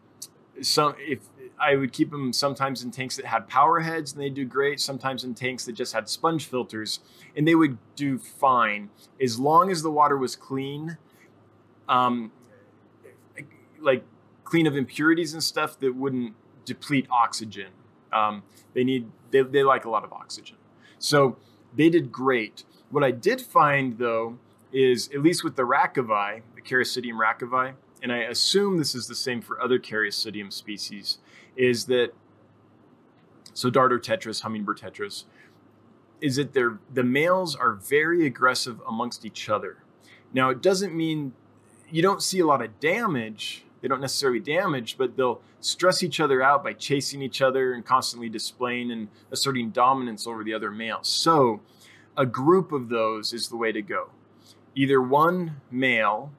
[0.60, 1.20] some if
[1.60, 4.80] I would keep them sometimes in tanks that had power heads and they do great.
[4.80, 7.00] Sometimes in tanks that just had sponge filters
[7.36, 8.90] and they would do fine
[9.20, 10.96] as long as the water was clean,
[11.88, 12.32] um,
[13.80, 14.04] like
[14.44, 16.34] clean of impurities and stuff that wouldn't
[16.64, 17.68] deplete oxygen.
[18.12, 18.42] Um,
[18.74, 20.56] they need they, they like a lot of oxygen,
[20.98, 21.36] so
[21.74, 22.64] they did great.
[22.90, 24.38] What I did find though
[24.72, 29.14] is at least with the Rachovii, the Characidium rachovii, and I assume this is the
[29.14, 31.18] same for other Characidium species,
[31.56, 32.12] is that
[33.52, 35.24] so darter tetras, hummingbird tetras,
[36.20, 39.78] is that they're the males are very aggressive amongst each other.
[40.32, 41.32] Now it doesn't mean
[41.90, 43.64] you don't see a lot of damage.
[43.80, 47.84] They don't necessarily damage, but they'll stress each other out by chasing each other and
[47.84, 51.08] constantly displaying and asserting dominance over the other males.
[51.08, 51.60] So
[52.16, 54.10] a group of those is the way to go.
[54.74, 56.30] Either one male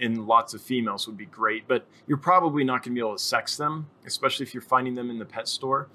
[0.00, 3.16] and lots of females would be great, but you're probably not going to be able
[3.16, 5.88] to sex them, especially if you're finding them in the pet store.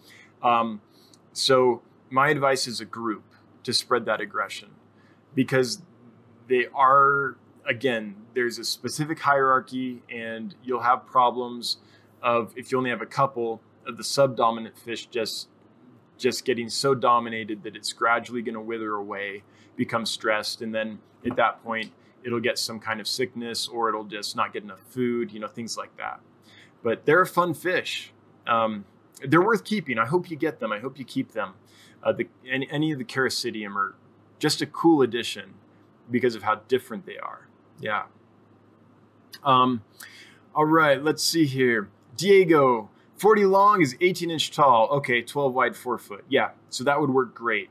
[0.44, 0.82] Um,
[1.34, 3.24] so, my advice is a group
[3.64, 4.70] to spread that aggression
[5.34, 5.82] because
[6.48, 7.36] they are,
[7.68, 11.78] again, there's a specific hierarchy, and you'll have problems
[12.22, 15.48] of if you only have a couple of the subdominant fish just
[16.18, 19.44] just getting so dominated that it's gradually going to wither away,
[19.76, 21.92] become stressed, and then at that point
[22.26, 25.48] it'll get some kind of sickness or it'll just not get enough food, you know,
[25.48, 26.20] things like that.
[26.84, 28.12] But they're a fun fish.
[28.48, 28.86] Um,
[29.22, 30.00] they're worth keeping.
[30.00, 30.72] I hope you get them.
[30.72, 31.54] I hope you keep them.
[32.04, 33.96] Uh, the, any, any of the Characidium are
[34.40, 35.54] just a cool addition
[36.12, 37.48] because of how different they are.
[37.80, 38.04] Yeah.
[39.44, 39.84] Um,
[40.56, 41.90] all right, let's see here.
[42.18, 44.88] Diego, 40 long is 18 inch tall.
[44.90, 46.26] Okay, 12 wide, 4 foot.
[46.28, 47.70] Yeah, so that would work great.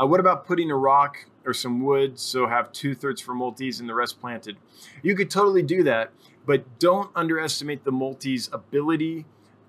[0.00, 3.80] Uh, what about putting a rock or some wood, so have two thirds for multis
[3.80, 4.56] and the rest planted.
[5.02, 6.12] You could totally do that,
[6.46, 9.26] but don't underestimate the multis' ability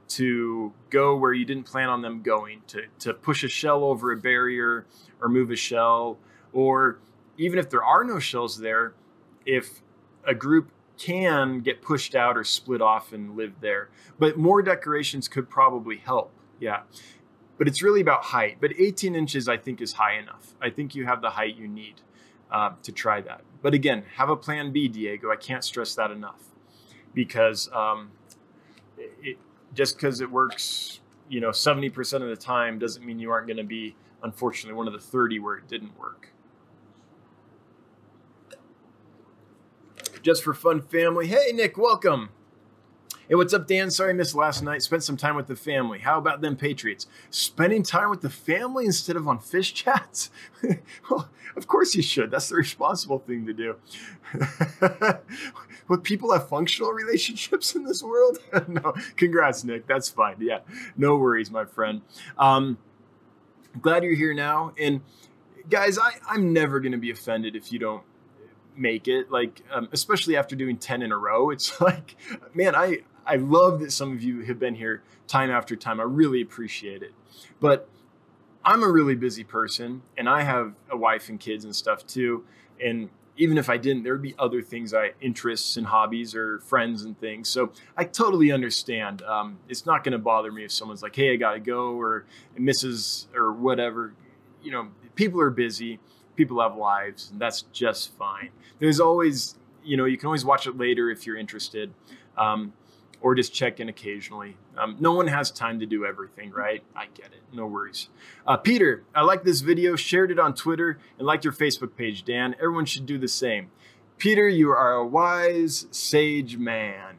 [0.09, 4.11] to go where you didn't plan on them going, to, to push a shell over
[4.11, 4.85] a barrier
[5.21, 6.17] or move a shell,
[6.51, 6.99] or
[7.37, 8.93] even if there are no shells there,
[9.45, 9.81] if
[10.25, 13.89] a group can get pushed out or split off and live there.
[14.19, 16.31] But more decorations could probably help.
[16.59, 16.81] Yeah
[17.57, 18.57] but it's really about height.
[18.59, 20.55] But 18 inches, I think, is high enough.
[20.61, 21.95] I think you have the height you need
[22.51, 23.41] uh, to try that.
[23.61, 25.31] But again, have a plan B, Diego.
[25.31, 26.41] I can't stress that enough
[27.13, 28.11] because um,
[28.97, 29.37] it,
[29.73, 30.99] just because it works,
[31.29, 34.87] you know, 70% of the time doesn't mean you aren't going to be, unfortunately, one
[34.87, 36.29] of the 30 where it didn't work.
[40.21, 41.27] Just for fun, family.
[41.27, 42.29] Hey, Nick, welcome.
[43.29, 43.89] Hey, what's up, Dan?
[43.89, 44.81] Sorry I missed last night.
[44.81, 45.99] Spent some time with the family.
[45.99, 47.07] How about them Patriots?
[47.29, 50.29] Spending time with the family instead of on fish chats?
[51.09, 52.31] well, of course you should.
[52.31, 53.75] That's the responsible thing to do.
[55.87, 58.39] But people have functional relationships in this world?
[58.67, 58.93] no.
[59.15, 59.87] Congrats, Nick.
[59.87, 60.37] That's fine.
[60.39, 60.59] Yeah.
[60.95, 62.01] No worries, my friend.
[62.37, 62.77] Um,
[63.81, 64.73] glad you're here now.
[64.79, 65.01] And
[65.69, 68.03] guys, I, I'm never going to be offended if you don't
[68.75, 72.15] make it like um, especially after doing 10 in a row it's like
[72.55, 75.99] man i I love that some of you have been here time after time.
[75.99, 77.13] I really appreciate it.
[77.59, 77.89] But
[78.65, 82.45] I'm a really busy person and I have a wife and kids and stuff too.
[82.83, 86.59] And even if I didn't, there would be other things I interests and hobbies or
[86.59, 87.49] friends and things.
[87.49, 89.21] So I totally understand.
[89.23, 91.99] Um, it's not going to bother me if someone's like, "Hey, I got to go,"
[91.99, 92.25] or
[92.57, 94.13] "Mrs." or whatever.
[94.61, 95.99] You know, people are busy.
[96.35, 98.49] People have lives, and that's just fine.
[98.79, 101.93] There's always, you know, you can always watch it later if you're interested.
[102.37, 102.73] Um,
[103.23, 104.57] or just check in occasionally.
[104.77, 106.83] Um, no one has time to do everything, right?
[106.93, 107.41] I get it.
[107.53, 108.09] No worries.
[108.45, 112.25] Uh, Peter, I like this video, shared it on Twitter, and liked your Facebook page,
[112.25, 112.53] Dan.
[112.55, 113.71] Everyone should do the same.
[114.17, 117.15] Peter, you are a wise, sage man.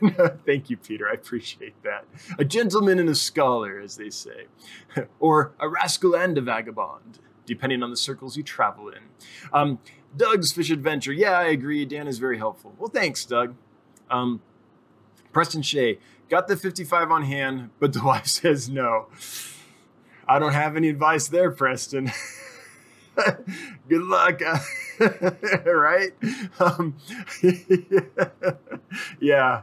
[0.46, 1.08] Thank you, Peter.
[1.08, 2.04] I appreciate that.
[2.38, 4.46] A gentleman and a scholar, as they say,
[5.18, 9.00] or a rascal and a vagabond, depending on the circles you travel in.
[9.52, 9.80] Um,
[10.16, 11.12] Doug's Fish Adventure.
[11.12, 11.84] Yeah, I agree.
[11.84, 12.76] Dan is very helpful.
[12.78, 13.56] Well, thanks, Doug.
[14.08, 14.40] Um,
[15.38, 19.06] Preston Shea got the 55 on hand, but the wife says no.
[20.26, 22.10] I don't have any advice there, Preston.
[23.88, 24.40] Good luck.
[25.64, 26.10] right?
[26.58, 26.96] Um,
[29.20, 29.62] yeah.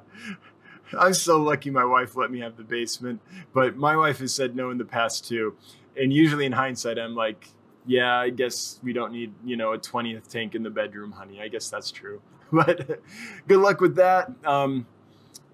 [0.98, 3.20] I'm so lucky my wife let me have the basement,
[3.54, 5.58] but my wife has said no in the past too.
[5.98, 7.50] And usually in hindsight, I'm like,
[7.86, 11.42] yeah, I guess we don't need, you know, a 20th tank in the bedroom, honey.
[11.42, 12.22] I guess that's true.
[12.50, 13.02] But
[13.50, 14.32] good luck with that.
[14.46, 14.88] Um,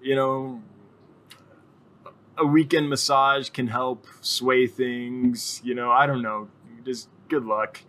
[0.02, 0.62] you know,
[2.36, 5.60] a weekend massage can help sway things.
[5.64, 6.48] You know, I don't know.
[6.84, 7.80] Just good luck,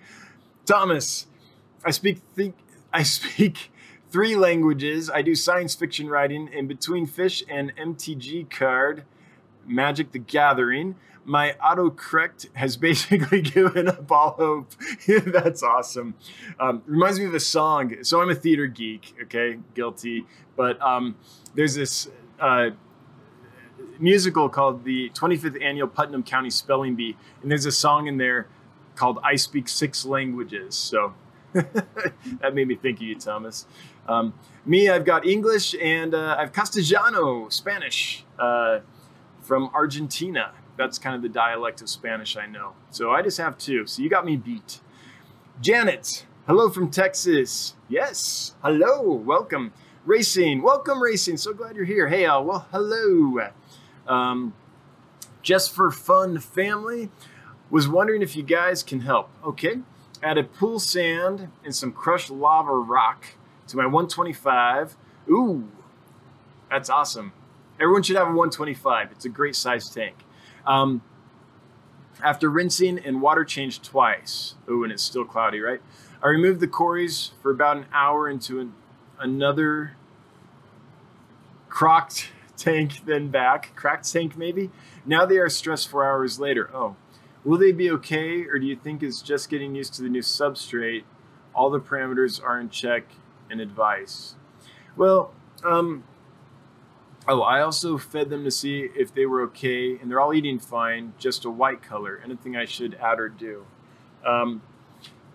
[0.66, 1.28] Thomas.
[1.84, 2.56] I speak think
[2.94, 3.72] I speak
[4.10, 5.10] three languages.
[5.10, 9.06] I do science fiction writing, in between fish and MTG card,
[9.66, 10.96] Magic the Gathering,
[11.26, 14.72] my autocorrect has basically given up all hope.
[15.08, 16.16] That's awesome.
[16.60, 18.04] Um, reminds me of a song.
[18.04, 20.26] So I'm a theater geek, okay, guilty.
[20.56, 21.16] But um,
[21.56, 22.10] there's this
[22.40, 22.72] uh,
[24.00, 28.48] musical called the 25th Annual Putnam County Spelling Bee, and there's a song in there
[28.96, 31.14] called "I Speak Six Languages." So
[31.54, 33.66] that made me think of you, Thomas.
[34.08, 34.34] Um,
[34.66, 38.80] me, I've got English and uh, I've Castellano, Spanish, uh,
[39.42, 40.52] from Argentina.
[40.78, 42.74] That's kind of the dialect of Spanish I know.
[42.90, 43.86] So I just have two.
[43.86, 44.80] So you got me beat.
[45.62, 47.76] Janet, hello from Texas.
[47.88, 49.72] Yes, hello, welcome.
[50.06, 51.38] Racing, welcome, Racing.
[51.38, 52.08] So glad you're here.
[52.08, 53.50] Hey, Al, well, hello.
[54.08, 54.54] Um,
[55.42, 57.10] just for fun, family.
[57.70, 59.30] Was wondering if you guys can help.
[59.44, 59.80] Okay,
[60.22, 63.26] added pool sand and some crushed lava rock
[63.68, 64.96] to my 125.
[65.30, 65.70] Ooh,
[66.70, 67.32] that's awesome.
[67.80, 69.12] Everyone should have a 125.
[69.12, 70.16] It's a great size tank.
[70.66, 71.02] Um,
[72.24, 75.82] after rinsing and water changed twice, ooh, and it's still cloudy, right?
[76.22, 78.74] I removed the cories for about an hour into an,
[79.20, 79.98] another
[81.70, 83.76] crocked tank, then back.
[83.76, 84.70] Cracked tank, maybe?
[85.06, 86.70] Now they are stressed four hours later.
[86.74, 86.96] Oh,
[87.44, 90.22] will they be okay, or do you think it's just getting used to the new
[90.22, 91.04] substrate?
[91.54, 93.04] All the parameters are in check
[93.50, 94.36] and advice.
[94.96, 95.34] Well,
[95.64, 96.04] um,
[97.26, 100.60] Oh, I also fed them to see if they were okay, and they're all eating
[100.60, 102.22] fine, just a white color.
[102.24, 103.66] Anything I should add or do?
[104.26, 104.62] Um,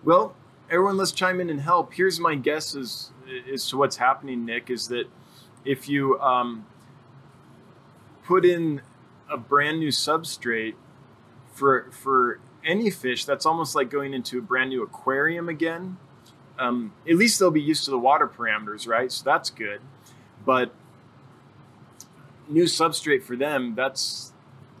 [0.03, 0.35] well,
[0.69, 1.93] everyone, let's chime in and help.
[1.93, 3.09] Here's my guess as,
[3.51, 5.05] as to what's happening, Nick, is that
[5.65, 6.67] if you um,
[8.23, 8.81] put in
[9.27, 10.75] a brand new substrate
[11.53, 15.97] for, for any fish, that's almost like going into a brand new aquarium again.
[16.59, 19.11] Um, at least they'll be used to the water parameters, right?
[19.11, 19.81] So that's good.
[20.45, 20.71] But
[22.49, 24.33] new substrate for them, that's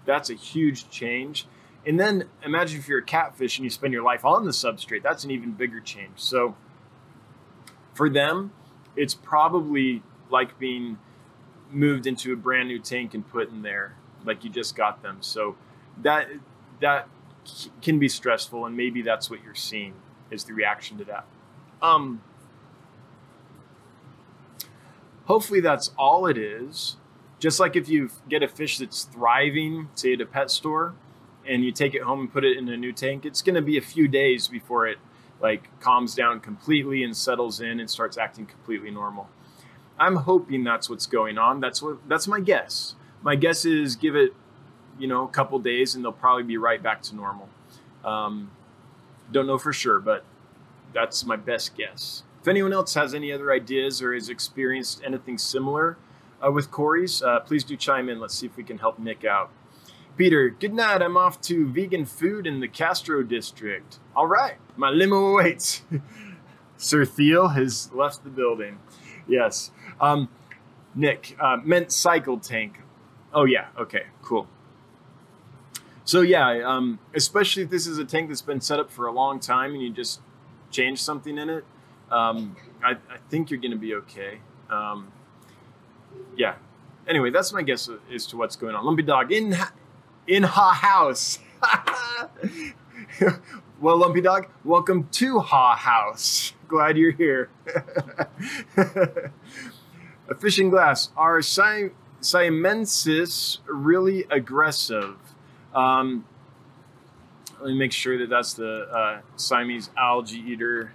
[0.05, 1.47] that's a huge change.
[1.85, 5.03] And then imagine if you're a catfish and you spend your life on the substrate,
[5.03, 6.17] that's an even bigger change.
[6.17, 6.55] So
[7.93, 8.51] for them,
[8.95, 10.97] it's probably like being
[11.71, 13.95] moved into a brand new tank and put in there
[14.25, 15.17] like you just got them.
[15.21, 15.55] So
[16.01, 16.27] that
[16.81, 17.07] that
[17.81, 19.93] can be stressful and maybe that's what you're seeing
[20.31, 21.25] is the reaction to that.
[21.81, 22.21] Um
[25.25, 26.97] hopefully that's all it is.
[27.39, 30.93] Just like if you get a fish that's thriving, say at a pet store,
[31.47, 33.61] and you take it home and put it in a new tank, it's going to
[33.61, 34.97] be a few days before it
[35.41, 39.29] like calms down completely and settles in and starts acting completely normal.
[39.97, 41.59] I'm hoping that's what's going on.
[41.59, 42.95] That's what that's my guess.
[43.21, 44.33] My guess is give it,
[44.97, 47.49] you know, a couple days and they'll probably be right back to normal.
[48.03, 48.51] Um,
[49.31, 50.23] don't know for sure, but
[50.93, 52.23] that's my best guess.
[52.41, 55.97] If anyone else has any other ideas or has experienced anything similar,
[56.45, 58.19] uh, with cories, uh, please do chime in.
[58.19, 59.51] Let's see if we can help Nick out.
[60.17, 61.01] Peter, good night.
[61.01, 63.99] I'm off to vegan food in the Castro district.
[64.15, 65.83] All right, my limo awaits.
[66.77, 68.79] Sir Thiel has left the building.
[69.27, 69.71] Yes.
[70.01, 70.29] Um,
[70.95, 72.79] Nick, uh, meant cycle tank.
[73.33, 73.67] Oh, yeah.
[73.77, 74.47] Okay, cool.
[76.03, 79.11] So, yeah, um, especially if this is a tank that's been set up for a
[79.11, 80.21] long time and you just
[80.71, 81.65] change something in it,
[82.11, 84.39] um, I, I, think you're going to be okay.
[84.69, 85.11] Um,
[86.37, 86.55] yeah.
[87.07, 88.85] Anyway, that's my guess as to what's going on.
[88.85, 89.55] Lumpy Dog in
[90.27, 91.39] in Ha House.
[93.79, 96.53] well, Lumpy Dog, welcome to Ha House.
[96.67, 97.49] Glad you're here.
[100.29, 101.09] A fishing glass.
[101.17, 101.89] Are si-
[102.21, 105.15] Siamensis really aggressive?
[105.73, 106.25] Um,
[107.59, 110.93] let me make sure that that's the uh, Siamese algae eater,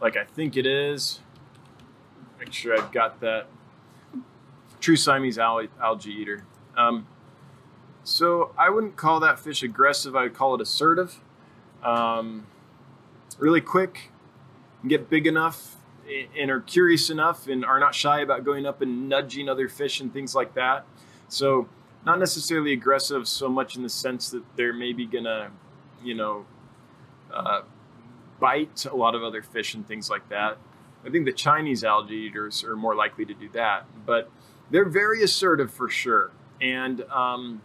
[0.00, 1.20] like I think it is.
[2.40, 3.46] Make sure I've got that
[4.82, 6.44] true Siamese al- algae eater.
[6.76, 7.06] Um,
[8.04, 10.14] so I wouldn't call that fish aggressive.
[10.14, 11.20] I would call it assertive.
[11.82, 12.46] Um,
[13.38, 14.10] really quick,
[14.86, 15.76] get big enough,
[16.38, 20.00] and are curious enough, and are not shy about going up and nudging other fish
[20.00, 20.84] and things like that.
[21.28, 21.68] So
[22.04, 25.50] not necessarily aggressive so much in the sense that they're maybe gonna,
[26.02, 26.44] you know,
[27.32, 27.62] uh,
[28.40, 30.58] bite a lot of other fish and things like that.
[31.06, 34.30] I think the Chinese algae eaters are more likely to do that, but
[34.72, 37.62] they're very assertive for sure, and um,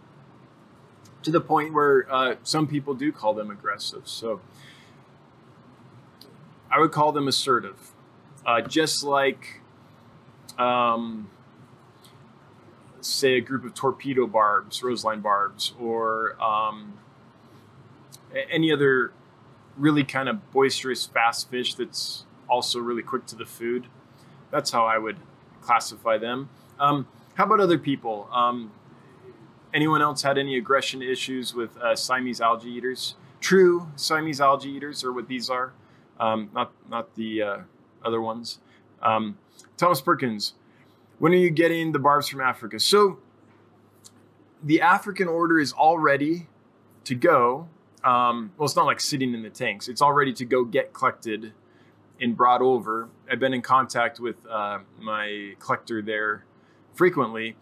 [1.24, 4.03] to the point where uh, some people do call them aggressive.
[4.05, 4.39] So
[6.70, 7.93] I would call them assertive,
[8.45, 9.62] uh, just like.
[10.60, 11.30] Um,
[12.99, 16.93] say a group of torpedo barbs, roseline barbs, or um,
[18.49, 19.12] any other
[19.78, 23.88] really kind of boisterous, fast fish that's also really quick to the food.
[24.51, 25.18] that's how I would
[25.62, 26.49] classify them.
[26.80, 28.30] Um, how about other people?
[28.32, 28.71] Um,
[29.73, 33.15] anyone else had any aggression issues with uh, Siamese algae eaters?
[33.39, 35.73] True Siamese algae eaters are what these are,
[36.19, 37.57] um, not not the uh,
[38.03, 38.59] other ones.
[39.01, 39.38] Um,
[39.78, 40.53] Thomas Perkins,
[41.19, 42.80] when are you getting the barbs from Africa?
[42.80, 43.19] So
[44.63, 46.47] the African order is all ready
[47.03, 47.69] to go.
[48.03, 49.88] Um, well, it's not like sitting in the tanks.
[49.88, 51.53] It's all ready to go get collected
[52.19, 53.09] and brought over.
[53.32, 56.43] I've been in contact with uh, my collector there
[56.98, 57.56] frequently.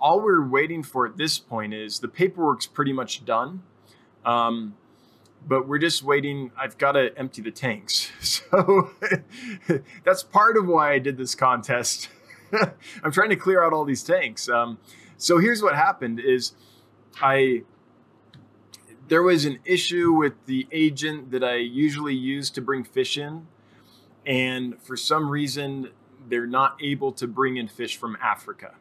[0.00, 3.62] All we're waiting for at this point is the paperwork's pretty much done.
[4.24, 4.74] Um,
[5.46, 6.50] but we're just waiting.
[6.56, 8.10] I've got to empty the tanks.
[8.50, 8.90] So
[10.04, 12.08] that's part of why I did this contest.
[13.04, 14.48] I'm trying to clear out all these tanks.
[14.48, 14.78] Um,
[15.16, 16.52] so here's what happened is
[17.20, 17.62] I
[19.08, 23.46] there was an issue with the agent that I usually use to bring fish in
[24.26, 25.90] and for some reason
[26.28, 28.74] they're not able to bring in fish from Africa.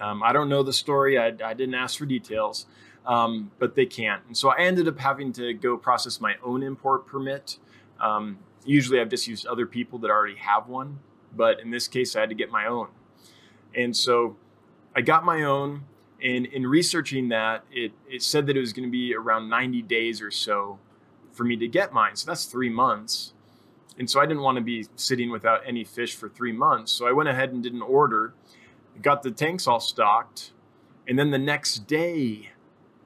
[0.00, 1.18] Um, I don't know the story.
[1.18, 2.66] I, I didn't ask for details,
[3.06, 4.22] um, but they can't.
[4.26, 7.58] And so I ended up having to go process my own import permit.
[8.00, 10.98] Um, usually I've just used other people that already have one,
[11.34, 12.88] but in this case I had to get my own.
[13.74, 14.36] And so
[14.94, 15.84] I got my own.
[16.22, 19.82] And in researching that, it, it said that it was going to be around 90
[19.82, 20.78] days or so
[21.32, 22.14] for me to get mine.
[22.16, 23.32] So that's three months.
[24.02, 26.90] And so I didn't want to be sitting without any fish for three months.
[26.90, 28.34] So I went ahead and did an order,
[29.00, 30.50] got the tanks all stocked.
[31.06, 32.50] And then the next day,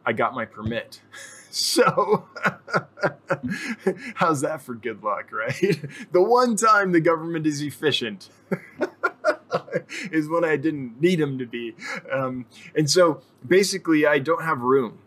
[0.07, 1.03] I got my permit.
[1.51, 2.29] So,
[4.17, 5.81] how's that for good luck, right?
[6.13, 8.29] The one time the government is efficient
[10.13, 11.75] is when I didn't need them to be.
[12.13, 12.45] Um,
[12.75, 14.99] and so, basically, I don't have room.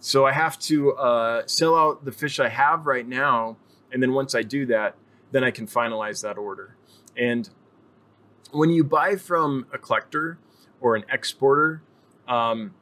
[0.00, 3.58] So, I have to uh, sell out the fish I have right now.
[3.92, 4.96] And then once I do that,
[5.30, 6.76] then I can finalize that order.
[7.16, 7.48] And
[8.50, 10.38] when you buy from a collector
[10.80, 11.82] or an exporter,
[12.26, 12.74] um,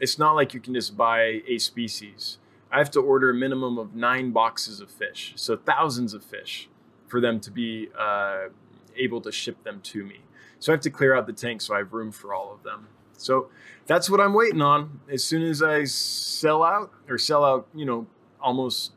[0.00, 2.38] it's not like you can just buy a species.
[2.70, 6.68] I have to order a minimum of nine boxes of fish, so thousands of fish,
[7.06, 8.48] for them to be uh,
[8.96, 10.20] able to ship them to me.
[10.58, 12.62] So I have to clear out the tank so I have room for all of
[12.62, 12.88] them.
[13.16, 13.50] So
[13.86, 15.00] that's what I'm waiting on.
[15.10, 18.06] As soon as I sell out or sell out, you know,
[18.40, 18.92] almost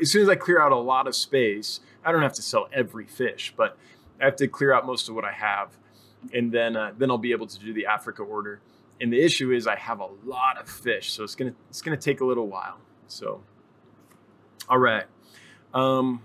[0.00, 2.68] as soon as I clear out a lot of space, I don't have to sell
[2.72, 3.76] every fish, but
[4.20, 5.76] I have to clear out most of what I have,
[6.32, 8.60] and then uh, then I'll be able to do the Africa order.
[9.00, 11.96] And the issue is I have a lot of fish, so it's gonna it's gonna
[11.96, 12.78] take a little while.
[13.06, 13.42] So,
[14.68, 15.04] all right.
[15.72, 16.22] Um,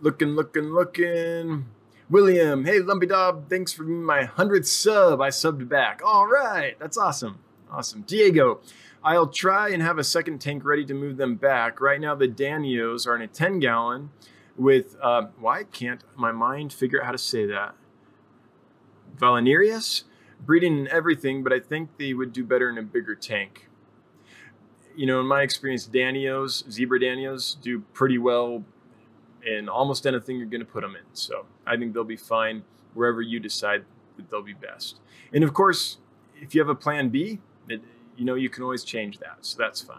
[0.00, 1.66] looking, looking, looking.
[2.10, 5.20] William, hey Lumpy Dog, thanks for my hundredth sub.
[5.20, 6.00] I subbed back.
[6.02, 8.00] All right, that's awesome, awesome.
[8.00, 8.60] Diego,
[9.08, 11.80] I'll try and have a second tank ready to move them back.
[11.80, 14.10] Right now, the Danios are in a 10 gallon
[14.54, 17.74] with, uh, why can't my mind figure out how to say that?
[19.16, 20.04] Valerius?
[20.44, 23.70] Breeding and everything, but I think they would do better in a bigger tank.
[24.94, 28.62] You know, in my experience, Danios, zebra Danios, do pretty well
[29.42, 31.06] in almost anything you're going to put them in.
[31.14, 33.86] So I think they'll be fine wherever you decide
[34.18, 35.00] that they'll be best.
[35.32, 35.96] And of course,
[36.36, 37.40] if you have a plan B,
[37.70, 37.80] it,
[38.18, 39.38] you know, you can always change that.
[39.42, 39.98] So that's fine.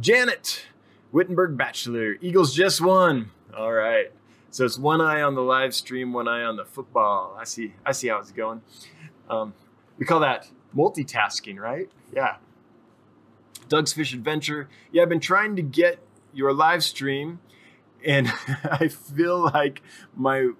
[0.00, 0.64] Janet,
[1.12, 3.30] Wittenberg Bachelor, Eagles just won.
[3.56, 4.10] All right.
[4.50, 7.36] So it's one eye on the live stream, one eye on the football.
[7.38, 7.74] I see.
[7.84, 8.62] I see how it's going.
[9.28, 9.54] Um,
[9.98, 11.90] we call that multitasking, right?
[12.12, 12.36] Yeah.
[13.68, 14.68] Doug's Fish Adventure.
[14.90, 15.98] Yeah, I've been trying to get
[16.32, 17.40] your live stream,
[18.04, 18.28] and
[18.64, 19.82] I feel like
[20.16, 20.50] my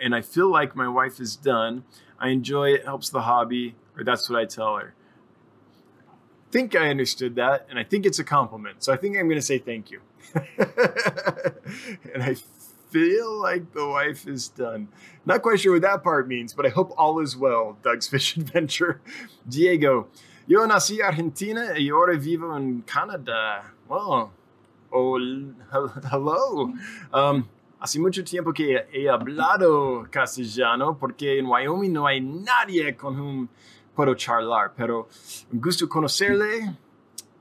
[0.00, 1.84] and I feel like my wife is done.
[2.20, 2.84] I enjoy it.
[2.84, 4.94] Helps the hobby, or that's what I tell her
[6.50, 8.82] think I understood that, and I think it's a compliment.
[8.82, 10.00] So I think I'm going to say thank you.
[12.14, 12.36] and I
[12.90, 14.88] feel like the wife is done.
[15.26, 17.76] Not quite sure what that part means, but I hope all is well.
[17.82, 19.00] Doug's Fish Adventure.
[19.48, 20.08] Diego,
[20.46, 23.64] yo nací Argentina y ahora vivo en Canadá.
[23.88, 24.32] Well,
[24.92, 25.18] oh,
[26.10, 26.72] hello.
[27.12, 27.48] Um,
[27.80, 33.48] hace mucho tiempo que he hablado castellano porque en Wyoming no hay nadie con whom
[33.98, 35.08] puedo charlar, pero
[35.52, 36.76] un gusto conocerle,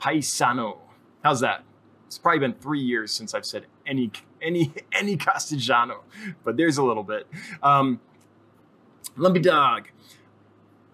[0.02, 0.78] paisano.
[1.24, 1.64] How's that?
[2.08, 6.04] It's probably been three years since I've said any any any castellano,
[6.44, 7.28] but there's a little bit.
[7.62, 8.00] Um,
[9.16, 9.90] Lumpy dog.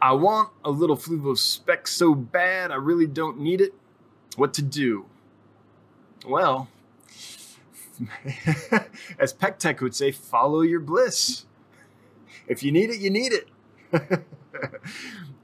[0.01, 0.97] I want a little
[1.35, 3.73] spec so bad, I really don't need it.
[4.35, 5.05] What to do?
[6.27, 6.67] Well,
[9.17, 11.45] as Pectec would say, follow your bliss.
[12.47, 13.47] If you need it, you need it.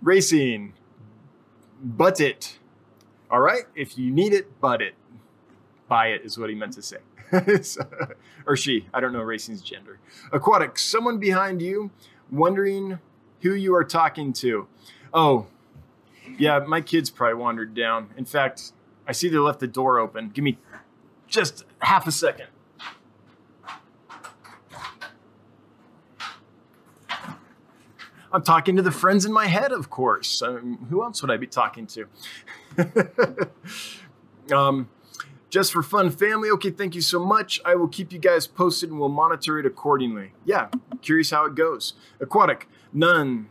[0.02, 0.74] racing,
[1.84, 2.60] but it.
[3.32, 3.64] All right?
[3.76, 4.96] If you need it, but it.
[5.88, 6.98] Buy it is what he meant to say.
[8.46, 8.88] or she.
[8.94, 10.00] I don't know racing's gender.
[10.32, 11.92] Aquatic, someone behind you
[12.32, 13.00] wondering
[13.42, 14.68] who you are talking to.
[15.14, 15.48] Oh,
[16.38, 18.10] yeah, my kids probably wandered down.
[18.18, 18.74] In fact,
[19.08, 20.30] I see they left the door open.
[20.30, 20.58] Give me
[21.28, 22.48] just half a second.
[28.32, 30.42] I'm talking to the friends in my head, of course.
[30.42, 32.08] Um, who else would I be talking to?
[34.56, 34.90] um,
[35.50, 36.50] just for fun, family.
[36.52, 37.60] Okay, thank you so much.
[37.66, 40.34] I will keep you guys posted and we'll monitor it accordingly.
[40.46, 40.68] Yeah,
[41.02, 41.94] curious how it goes.
[42.20, 43.48] Aquatic, none.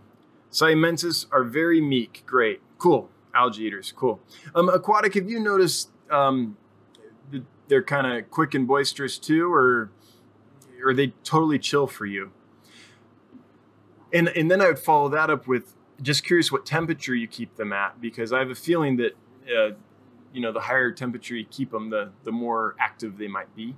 [0.53, 2.23] Siamensis are very meek.
[2.25, 2.61] Great.
[2.79, 3.11] Cool.
[3.35, 3.93] Algae eaters.
[3.95, 4.21] Cool.
[4.55, 6.57] Um, aquatic, have you noticed um,
[7.69, 9.91] they're kind of quick and boisterous too, or,
[10.83, 12.31] or are they totally chill for you?
[14.13, 17.57] And, and then I would follow that up with just curious what temperature you keep
[17.57, 19.17] them at, because I have a feeling that
[19.49, 19.71] uh,
[20.33, 23.75] you know, the higher temperature you keep them, the, the more active they might be.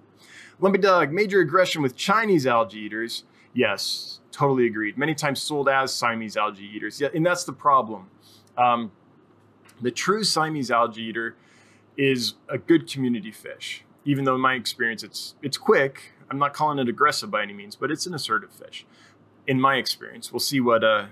[0.59, 3.25] Lumpy Dog, major aggression with Chinese algae eaters.
[3.55, 4.99] Yes, totally agreed.
[4.99, 7.01] Many times sold as Siamese algae eaters.
[7.01, 8.11] Yeah, and that's the problem.
[8.59, 8.93] Um,
[9.81, 11.37] the true Siamese algae eater
[11.97, 13.85] is a good community fish.
[14.05, 17.53] Even though in my experience it's it's quick, I'm not calling it aggressive by any
[17.53, 18.87] means, but it's an assertive fish.
[19.47, 21.07] In my experience, we'll see what uh,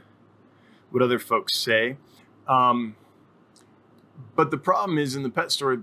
[0.91, 1.97] what other folks say.
[2.47, 2.97] Um,
[4.35, 5.83] but the problem is in the pet store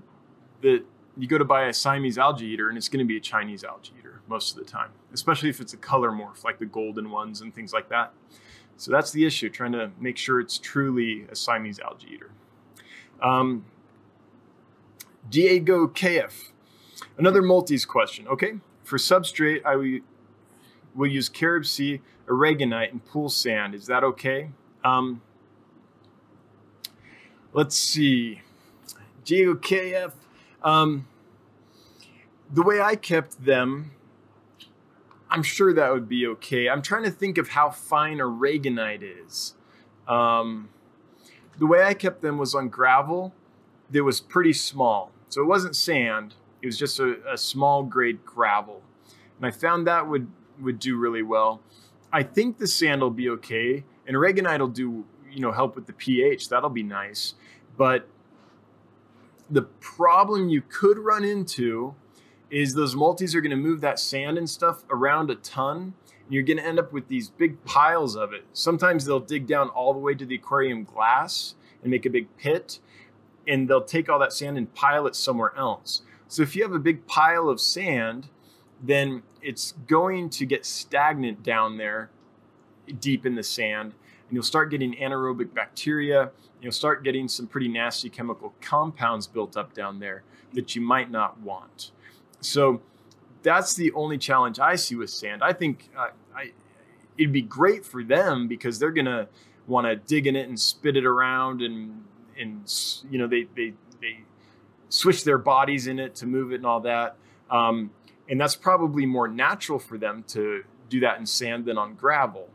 [0.61, 0.83] that
[1.17, 3.63] you go to buy a Siamese algae eater and it's going to be a Chinese
[3.63, 7.11] algae eater most of the time, especially if it's a color morph like the golden
[7.11, 8.13] ones and things like that.
[8.77, 12.31] So that's the issue, trying to make sure it's truly a Siamese algae eater.
[13.21, 13.65] Um,
[15.29, 16.51] Diego KF,
[17.17, 18.27] another multis question.
[18.27, 20.01] Okay, for substrate, I
[20.95, 23.75] will use CaribSea, aragonite, and pool sand.
[23.75, 24.49] Is that okay?
[24.83, 25.21] Um,
[27.53, 28.41] let's see.
[29.23, 30.13] Diego KF.
[30.63, 31.07] Um,
[32.51, 33.91] the way I kept them,
[35.29, 36.69] I'm sure that would be okay.
[36.69, 39.55] I'm trying to think of how fine aragonite is.
[40.07, 40.69] Um,
[41.57, 43.33] the way I kept them was on gravel
[43.89, 45.11] that was pretty small.
[45.29, 48.81] So it wasn't sand, it was just a, a small grade gravel.
[49.37, 50.27] And I found that would,
[50.59, 51.61] would do really well.
[52.11, 55.87] I think the sand will be okay, and aragonite will do, you know, help with
[55.87, 56.49] the pH.
[56.49, 57.33] That'll be nice.
[57.77, 58.07] But
[59.49, 61.95] the problem you could run into
[62.49, 65.93] is those multis are going to move that sand and stuff around a ton.
[66.23, 68.45] And you're going to end up with these big piles of it.
[68.53, 72.35] Sometimes they'll dig down all the way to the aquarium glass and make a big
[72.37, 72.79] pit,
[73.47, 76.01] and they'll take all that sand and pile it somewhere else.
[76.27, 78.29] So if you have a big pile of sand,
[78.81, 82.09] then it's going to get stagnant down there
[82.99, 83.93] deep in the sand,
[84.27, 86.31] and you'll start getting anaerobic bacteria
[86.65, 90.23] you'll start getting some pretty nasty chemical compounds built up down there
[90.53, 91.91] that you might not want.
[92.41, 92.81] So
[93.43, 95.43] that's the only challenge I see with sand.
[95.43, 96.53] I think uh, I,
[97.19, 99.27] it'd be great for them because they're gonna
[99.67, 102.03] want to dig in it and spit it around and
[102.37, 102.61] and
[103.11, 104.21] you know they they they
[104.89, 107.15] switch their bodies in it to move it and all that.
[107.51, 107.91] Um,
[108.29, 112.49] and that's probably more natural for them to do that in sand than on gravel.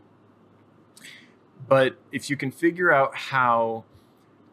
[1.68, 3.84] But if you can figure out how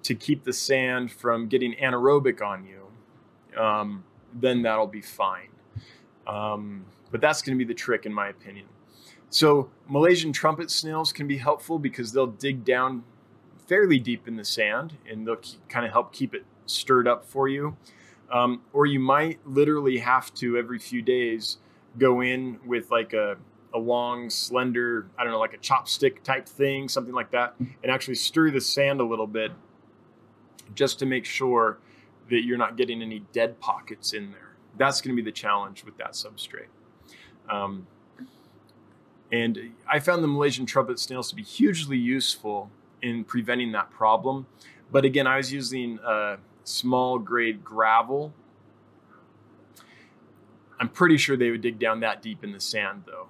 [0.04, 4.04] to keep the sand from getting anaerobic on you, um,
[4.34, 5.50] then that'll be fine.
[6.28, 8.68] Um, but that's going to be the trick, in my opinion.
[9.30, 13.04] So Malaysian trumpet snails can be helpful because they'll dig down
[13.68, 17.48] fairly deep in the sand and they'll kind of help keep it stirred up for
[17.48, 17.76] you.
[18.32, 21.58] Um, or you might literally have to every few days
[21.98, 23.38] go in with like a,
[23.74, 27.92] a long, slender, I don't know, like a chopstick type thing, something like that, and
[27.92, 29.52] actually stir the sand a little bit
[30.76, 31.80] just to make sure
[32.30, 34.56] that you're not getting any dead pockets in there.
[34.78, 36.68] That's going to be the challenge with that substrate.
[37.50, 37.88] Um,
[39.32, 42.70] and I found the Malaysian trumpet snails to be hugely useful
[43.02, 44.48] in preventing that problem.
[44.92, 46.38] But again, I was using a
[46.68, 48.34] small grade gravel.
[50.80, 53.28] I'm pretty sure they would dig down that deep in the sand though.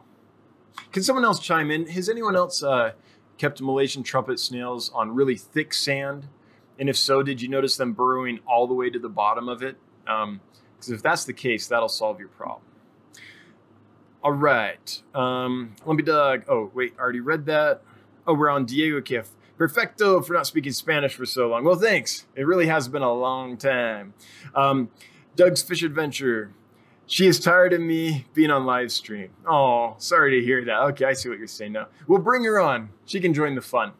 [0.91, 1.87] Can someone else chime in?
[1.87, 2.91] Has anyone else uh,
[3.37, 6.27] kept Malaysian trumpet snails on really thick sand
[6.79, 9.63] and if so, did you notice them burrowing all the way to the bottom of
[9.63, 9.77] it?
[10.05, 10.41] Because um,
[10.87, 12.61] if that's the case, that'll solve your problem.
[14.23, 15.01] All right.
[15.15, 16.43] Um, let me, Dog.
[16.47, 17.81] Oh, wait, I already read that.
[18.25, 19.29] Oh, we're on Diego Kif.
[19.57, 21.63] Perfecto for not speaking Spanish for so long.
[21.63, 22.25] Well, thanks.
[22.35, 24.13] It really has been a long time.
[24.53, 24.89] Um,
[25.35, 26.51] Doug's Fish Adventure.
[27.07, 29.29] She is tired of me being on live stream.
[29.49, 30.79] Oh, sorry to hear that.
[30.89, 31.87] Okay, I see what you're saying now.
[32.07, 32.89] We'll bring her on.
[33.05, 33.93] She can join the fun.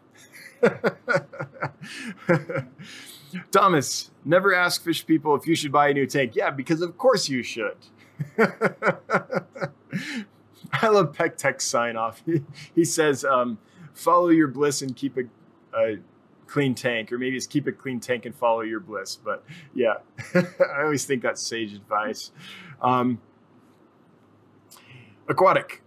[3.51, 6.35] Thomas, never ask fish people if you should buy a new tank.
[6.35, 7.77] Yeah, because of course you should.
[10.73, 12.21] I love Peck Tech sign off.
[12.25, 12.41] He,
[12.75, 13.57] he says, um,
[13.93, 15.23] follow your bliss and keep a,
[15.78, 15.98] a,
[16.48, 19.16] clean tank, or maybe it's keep a clean tank and follow your bliss.
[19.16, 19.44] But
[19.76, 19.95] yeah,
[20.34, 22.32] I always think that's sage advice.
[22.82, 23.22] Um,
[25.28, 25.84] aquatic.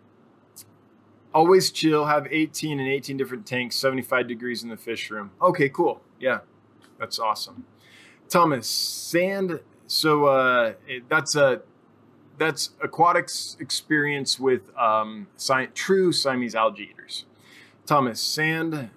[1.32, 5.30] Always chill, have 18 and 18 different tanks, 75 degrees in the fish room.
[5.40, 6.02] Okay, cool.
[6.18, 6.40] Yeah,
[6.98, 7.64] that's awesome.
[8.28, 9.60] Thomas, sand.
[9.86, 10.74] So uh,
[11.08, 11.62] that's a
[12.36, 15.28] that's aquatics experience with um,
[15.74, 17.26] true Siamese algae eaters.
[17.86, 18.90] Thomas, sand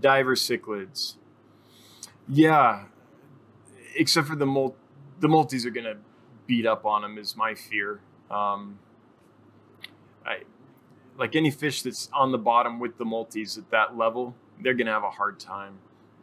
[0.00, 1.14] diver cichlids.
[2.28, 2.84] Yeah,
[3.94, 4.76] except for the mul-
[5.20, 5.96] the multis are gonna
[6.46, 8.00] beat up on them is my fear.
[8.30, 8.78] Um,
[10.24, 10.40] I
[11.16, 14.92] like any fish that's on the bottom with the multis at that level, they're gonna
[14.92, 15.78] have a hard time.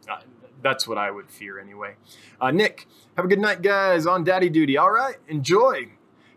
[0.08, 0.20] Uh,
[0.62, 1.94] that's what I would fear anyway.
[2.40, 2.86] Uh, Nick,
[3.16, 4.06] have a good night, guys.
[4.06, 4.76] On daddy duty.
[4.78, 5.90] All right, enjoy.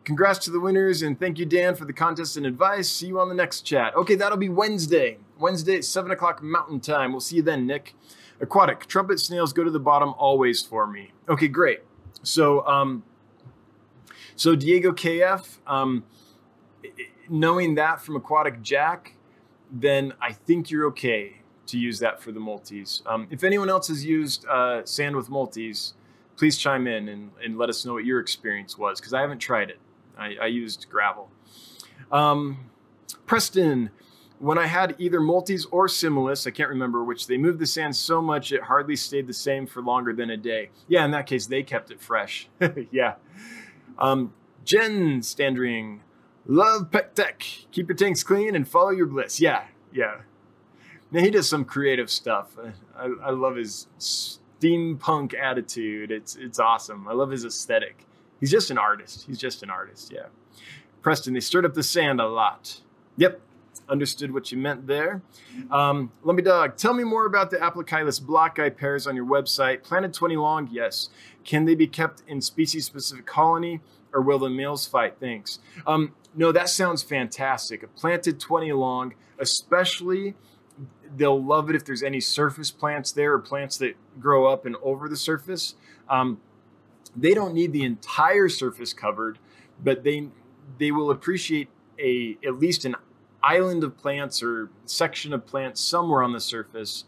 [0.08, 2.90] Congrats to the winners and thank you, Dan, for the contest and advice.
[2.90, 3.94] See you on the next chat.
[3.94, 5.18] Okay, that'll be Wednesday.
[5.38, 7.12] Wednesday at 7 o'clock Mountain Time.
[7.12, 7.94] We'll see you then, Nick.
[8.40, 11.12] Aquatic, trumpet snails go to the bottom always for me.
[11.28, 11.82] Okay, great.
[12.24, 13.04] So, um,
[14.38, 16.06] so Diego KF, um,
[17.28, 19.14] knowing that from Aquatic Jack,
[19.70, 23.02] then I think you're okay to use that for the multis.
[23.06, 25.96] Um, if anyone else has used uh, sand with multis,
[26.38, 29.40] please chime in and, and let us know what your experience was because I haven't
[29.40, 29.80] tried it.
[30.18, 31.30] I, I used gravel.
[32.12, 32.70] Um,
[33.26, 33.92] Preston,
[34.40, 37.96] when I had either multis or similis, I can't remember which, they moved the sand
[37.96, 40.70] so much it hardly stayed the same for longer than a day.
[40.88, 42.48] Yeah, in that case, they kept it fresh.
[42.92, 43.16] yeah.
[43.98, 44.34] Um,
[44.64, 46.02] Jen Standring,
[46.46, 47.44] love Peck Tech.
[47.72, 49.40] Keep your tanks clean and follow your bliss.
[49.40, 50.22] Yeah, yeah.
[51.12, 52.58] Now he does some creative stuff.
[52.96, 56.12] I, I love his steampunk attitude.
[56.12, 57.08] It's it's awesome.
[57.08, 58.06] I love his aesthetic.
[58.40, 59.26] He's just an artist.
[59.28, 60.12] He's just an artist.
[60.14, 60.28] Yeah.
[61.02, 62.82] Preston, they stirred up the sand a lot.
[63.18, 63.42] Yep.
[63.90, 65.22] Understood what you meant there.
[65.72, 69.84] Um, Lumpy Dog, tell me more about the Aplocheilus blockeye pairs on your website.
[69.84, 71.10] Planted 20 long, yes.
[71.46, 73.80] Can they be kept in species specific colony
[74.14, 75.16] or will the males fight?
[75.20, 75.60] Thanks.
[75.86, 77.82] Um, no, that sounds fantastic.
[77.84, 80.36] A planted 20 long, especially
[81.16, 84.76] they'll love it if there's any surface plants there or plants that grow up and
[84.82, 85.76] over the surface.
[86.10, 86.40] Um,
[87.18, 89.40] they don't need the entire surface covered,
[89.84, 90.30] but they
[90.78, 91.70] they will appreciate
[92.00, 92.96] a at least an
[93.44, 97.06] island of plants or section of plants somewhere on the surface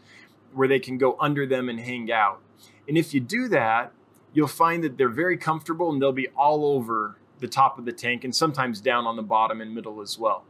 [0.52, 2.40] where they can go under them and hang out.
[2.88, 3.92] And if you do that,
[4.32, 7.92] you'll find that they're very comfortable and they'll be all over the top of the
[7.92, 10.44] tank and sometimes down on the bottom and middle as well.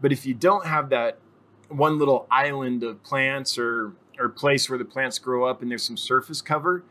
[0.00, 1.18] But if you don't have that
[1.68, 5.82] one little island of plants or or place where the plants grow up and there's
[5.82, 6.84] some surface cover,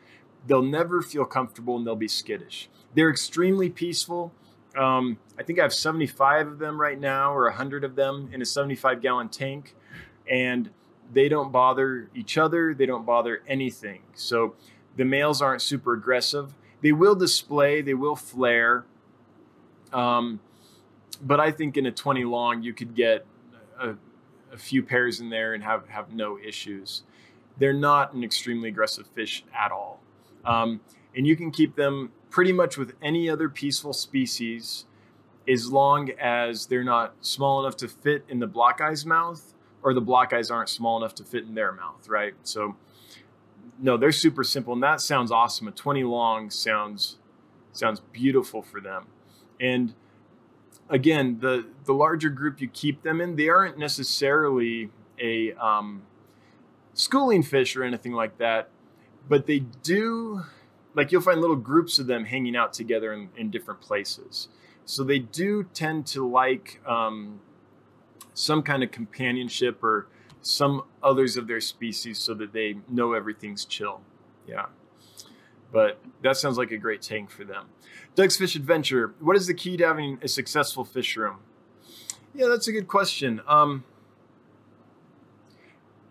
[0.48, 2.70] they'll never feel comfortable and they'll be skittish.
[2.94, 4.32] They're extremely peaceful.
[4.78, 8.42] Um, I think I have 75 of them right now, or 100 of them in
[8.42, 9.76] a 75 gallon tank,
[10.30, 10.70] and
[11.12, 12.74] they don't bother each other.
[12.74, 14.02] They don't bother anything.
[14.14, 14.56] So
[14.96, 16.54] the males aren't super aggressive.
[16.82, 18.86] They will display, they will flare.
[19.92, 20.40] Um,
[21.22, 23.26] but I think in a 20 long, you could get
[23.80, 23.96] a,
[24.52, 27.04] a few pairs in there and have, have no issues.
[27.58, 30.00] They're not an extremely aggressive fish at all.
[30.46, 30.82] Um,
[31.16, 34.86] and you can keep them pretty much with any other peaceful species
[35.48, 40.02] as long as they're not small enough to fit in the blockeye's mouth or the
[40.02, 42.34] blockeyes aren't small enough to fit in their mouth, right?
[42.44, 42.76] So,
[43.82, 45.68] no, they're super simple, and that sounds awesome.
[45.68, 47.18] A 20 long sounds
[47.72, 49.08] sounds beautiful for them.
[49.60, 49.94] And
[50.90, 54.90] again, the the larger group you keep them in, they aren't necessarily
[55.20, 56.04] a um,
[56.94, 58.70] schooling fish or anything like that
[59.28, 60.44] but they do
[60.96, 64.50] like you'll find little groups of them hanging out together in, in different places.
[64.86, 67.42] So they do tend to like um,
[68.34, 70.08] some kind of companionship or
[70.42, 74.02] some others of their species so that they know everything's chill.
[74.48, 74.66] Yeah.
[75.72, 77.68] But that sounds like a great tank for them.
[78.16, 81.38] Doug's fish adventure what is the key to having a successful fish room?
[82.34, 83.42] Yeah that's a good question.
[83.48, 83.84] Um,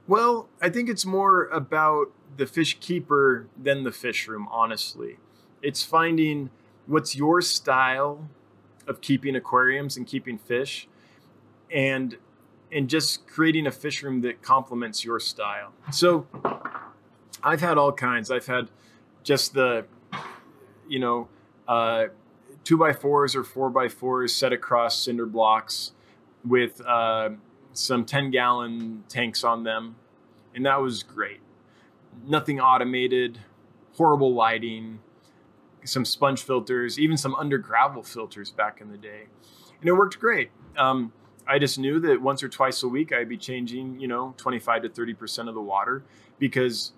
[0.09, 5.19] well i think it's more about the fish keeper than the fish room, honestly.
[5.63, 6.51] It's finding
[6.87, 8.29] what's your style
[8.87, 10.89] of keeping aquariums and keeping fish
[11.71, 12.17] and
[12.71, 15.73] and just creating a fish room that complements your style.
[15.91, 16.27] So
[17.43, 18.31] I've had all kinds.
[18.31, 18.69] I've had
[19.23, 19.87] just the
[20.89, 21.29] you know
[21.67, 22.07] uh,
[22.65, 25.93] two by fours or four by fours set across cinder blocks
[26.45, 27.31] with uh,
[27.73, 29.97] some 10 gallon tanks on them
[30.55, 31.41] and that was great
[32.27, 33.39] nothing automated,
[33.97, 35.01] horrible lighting,
[35.85, 39.27] some sponge filters, even some under gravel filters back in the day,
[39.81, 40.51] and it worked great.
[40.77, 41.13] Um,
[41.47, 44.83] I just knew that once or twice a week I'd be changing, you know, 25
[44.83, 46.05] to 30 percent of the water
[46.39, 46.93] because,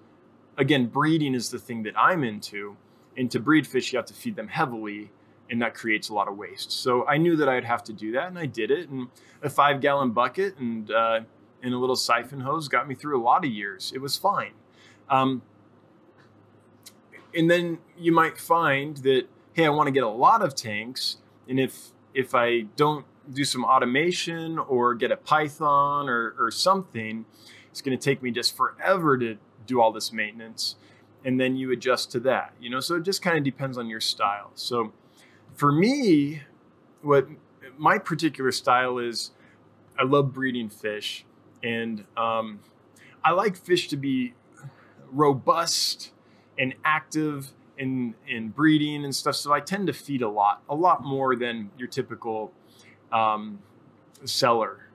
[0.58, 2.76] again, breeding is the thing that I'm into,
[3.16, 5.10] and to breed fish you have to feed them heavily,
[5.50, 6.72] and that creates a lot of waste.
[6.72, 8.88] So I knew that I'd have to do that, and I did it.
[8.88, 9.08] And
[9.42, 11.20] a five gallon bucket and uh,
[11.62, 13.92] and a little siphon hose got me through a lot of years.
[13.94, 14.52] It was fine.
[15.10, 15.42] Um,
[17.34, 21.18] and then you might find that hey, I want to get a lot of tanks,
[21.48, 27.24] and if if I don't do some automation or get a Python or, or something,
[27.70, 30.76] it's going to take me just forever to do all this maintenance.
[31.24, 32.80] And then you adjust to that, you know.
[32.80, 34.50] So it just kind of depends on your style.
[34.54, 34.92] So
[35.54, 36.42] for me,
[37.02, 37.28] what
[37.76, 39.30] my particular style is,
[39.98, 41.26] I love breeding fish,
[41.62, 42.60] and um,
[43.22, 44.32] I like fish to be
[45.12, 46.12] robust
[46.58, 49.36] and active in in breeding and stuff.
[49.36, 52.52] So I tend to feed a lot, a lot more than your typical
[53.12, 53.58] um,
[54.24, 54.88] seller,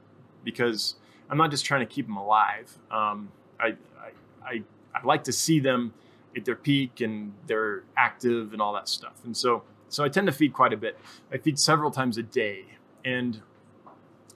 [0.43, 0.95] because
[1.29, 2.77] I'm not just trying to keep them alive.
[2.91, 4.11] Um, I, I,
[4.45, 4.63] I
[4.93, 5.93] I like to see them
[6.37, 9.15] at their peak and they're active and all that stuff.
[9.25, 10.97] And so so I tend to feed quite a bit.
[11.31, 12.65] I feed several times a day,
[13.03, 13.41] and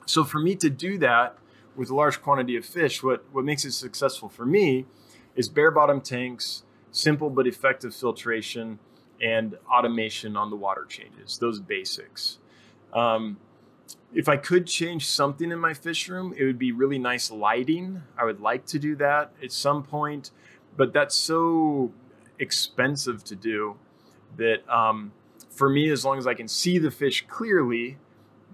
[0.05, 1.37] so for me to do that
[1.75, 4.85] with a large quantity of fish, what what makes it successful for me
[5.39, 8.77] is bare bottom tanks simple but effective filtration
[9.21, 12.39] and automation on the water changes, those basics.
[12.93, 13.37] Um,
[14.13, 18.01] if I could change something in my fish room, it would be really nice lighting.
[18.17, 20.31] I would like to do that at some point,
[20.75, 21.93] but that's so
[22.37, 23.77] expensive to do
[24.35, 25.13] that um,
[25.49, 27.97] for me, as long as I can see the fish clearly,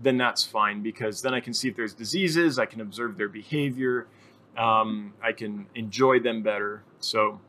[0.03, 3.29] then that's fine because then I can see if there's diseases, I can observe their
[3.29, 4.07] behavior,
[4.57, 6.83] um, I can enjoy them better.
[6.99, 7.39] So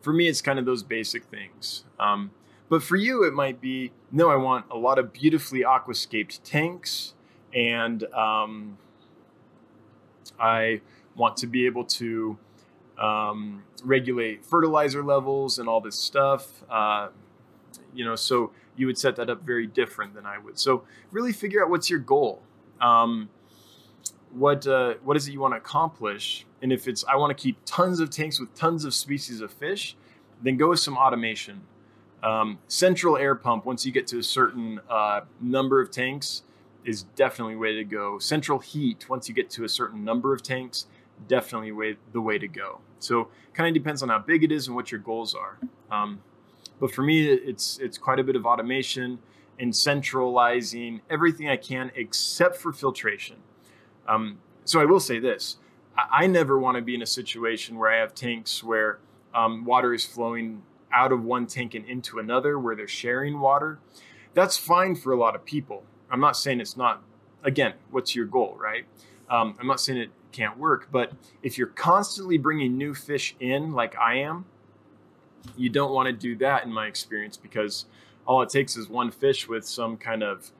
[0.00, 1.84] for me, it's kind of those basic things.
[1.98, 2.30] Um,
[2.68, 7.14] but for you, it might be no, I want a lot of beautifully aquascaped tanks,
[7.54, 8.78] and um,
[10.38, 10.80] I
[11.16, 12.38] want to be able to
[12.98, 16.62] um, regulate fertilizer levels and all this stuff.
[16.70, 17.08] Uh,
[17.94, 20.58] you know, so you would set that up very different than I would.
[20.58, 22.42] So really figure out what's your goal.
[22.80, 23.28] Um,
[24.32, 26.46] what uh, what is it you want to accomplish?
[26.62, 29.52] And if it's I want to keep tons of tanks with tons of species of
[29.52, 29.96] fish,
[30.42, 31.62] then go with some automation.
[32.22, 36.42] Um, central air pump, once you get to a certain uh, number of tanks,
[36.84, 38.18] is definitely way to go.
[38.18, 40.86] Central heat, once you get to a certain number of tanks,
[41.28, 42.80] definitely way, the way to go.
[42.98, 45.58] So kind of depends on how big it is and what your goals are.
[45.90, 46.20] Um,
[46.80, 49.18] but for me, it's it's quite a bit of automation
[49.58, 53.36] and centralizing everything I can except for filtration.
[54.08, 55.58] Um, so I will say this:
[55.96, 58.98] I, I never want to be in a situation where I have tanks where
[59.34, 60.62] um, water is flowing
[60.92, 63.78] out of one tank and into another where they're sharing water.
[64.34, 65.84] That's fine for a lot of people.
[66.10, 67.02] I'm not saying it's not,
[67.44, 68.84] again, what's your goal, right?
[69.30, 71.12] Um, I'm not saying it can't work, but
[71.42, 74.46] if you're constantly bringing new fish in, like I am,
[75.56, 77.86] you don't want to do that in my experience because
[78.26, 80.50] all it takes is one fish with some kind of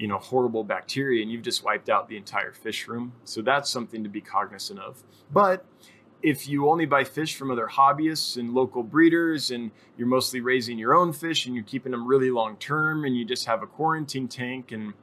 [0.00, 3.12] you know horrible bacteria and you've just wiped out the entire fish room.
[3.24, 5.02] So that's something to be cognizant of.
[5.30, 5.66] But
[6.22, 10.78] if you only buy fish from other hobbyists and local breeders and you're mostly raising
[10.78, 13.66] your own fish and you're keeping them really long term and you just have a
[13.66, 14.94] quarantine tank and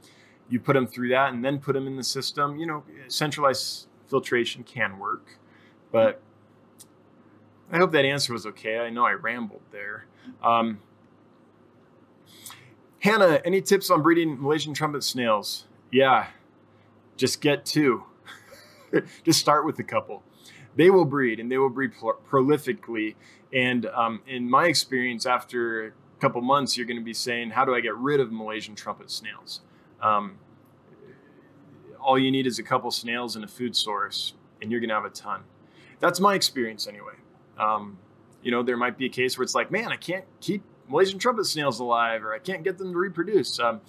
[0.49, 3.87] you put them through that and then put them in the system you know centralized
[4.07, 5.37] filtration can work.
[5.91, 6.21] But
[7.71, 8.79] i hope that answer was okay.
[8.79, 10.07] I know i rambled there.
[10.43, 10.79] Um,
[12.99, 16.27] hannah any tips on breeding malaysian trumpet snails yeah
[17.15, 18.03] just get two
[19.23, 20.23] just start with a couple
[20.77, 23.15] they will breed and they will breed pro- prolifically.
[23.51, 27.65] And um, in my experience, after a couple months, you're going to be saying, "How
[27.65, 29.61] do I get rid of Malaysian trumpet snails?"
[30.01, 30.37] Um,
[31.99, 34.95] all you need is a couple snails and a food source, and you're going to
[34.95, 35.43] have a ton.
[35.99, 37.15] That's my experience, anyway.
[37.57, 37.97] Um,
[38.43, 41.19] you know, there might be a case where it's like, "Man, I can't keep Malaysian
[41.19, 43.81] trumpet snails alive, or I can't get them to reproduce." Um,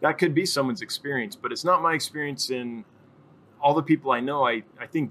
[0.00, 2.84] that could be someone's experience, but it's not my experience in
[3.60, 4.46] all the people I know.
[4.46, 5.10] I, I think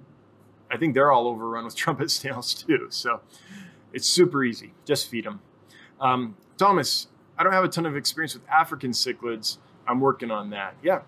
[0.69, 2.87] I think they're all overrun with trumpet snails too.
[2.89, 3.21] So
[3.91, 4.73] it's super easy.
[4.85, 5.41] Just feed them.
[5.99, 7.07] Um, Thomas,
[7.37, 9.57] I don't have a ton of experience with African cichlids.
[9.87, 10.75] I'm working on that.
[10.83, 11.01] Yeah,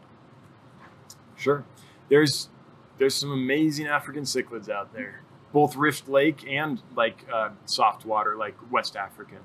[1.35, 1.63] sure.
[2.09, 2.49] There's
[2.97, 5.21] there's some amazing African cichlids out there,
[5.51, 9.39] both Rift Lake and like uh, soft water, like West African.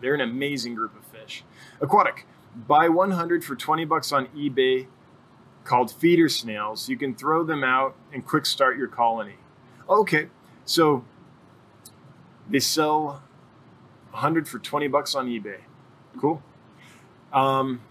[0.00, 1.44] They're an amazing group of fish.
[1.80, 4.86] Aquatic, buy 100 for 20 bucks on eBay
[5.64, 6.88] called feeder snails.
[6.88, 9.36] You can throw them out and quick start your colony.
[9.88, 10.28] Okay,
[10.64, 11.04] so
[12.48, 13.22] they sell
[14.10, 15.60] 100 for 20 bucks on eBay.
[16.18, 16.42] Cool.
[17.32, 17.82] Um,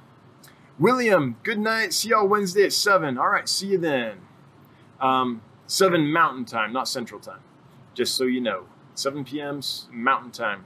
[0.78, 1.94] William, good night.
[1.94, 3.18] See y'all Wednesday at 7.
[3.18, 4.18] All right, see you then.
[5.00, 7.42] Um, 7 Mountain Time, not Central Time.
[7.94, 8.66] Just so you know.
[8.96, 9.62] 7 p.m.
[9.92, 10.66] Mountain Time.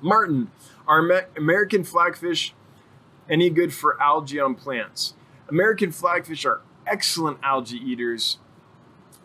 [0.00, 0.50] Martin,
[0.86, 2.52] are American flagfish
[3.28, 5.14] any good for algae on plants?
[5.48, 8.38] American flagfish are excellent algae eaters.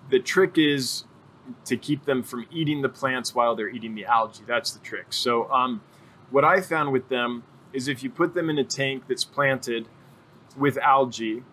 [0.10, 1.06] The trick is
[1.66, 4.44] to keep them from eating the plants while they're eating the algae.
[4.48, 5.12] That's the trick.
[5.12, 5.82] So, um,
[6.30, 7.44] what I found with them
[7.74, 9.88] is if you put them in a tank that's planted
[10.58, 11.44] with algae,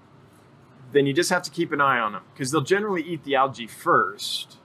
[0.92, 3.34] then you just have to keep an eye on them because they'll generally eat the
[3.34, 4.58] algae first.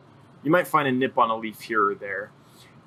[0.43, 2.31] You might find a nip on a leaf here or there,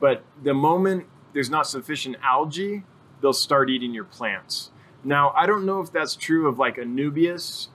[0.01, 2.84] but the moment there's not sufficient algae,
[3.20, 4.70] they'll start eating your plants.
[5.05, 7.68] Now, I don't know if that's true of like Anubias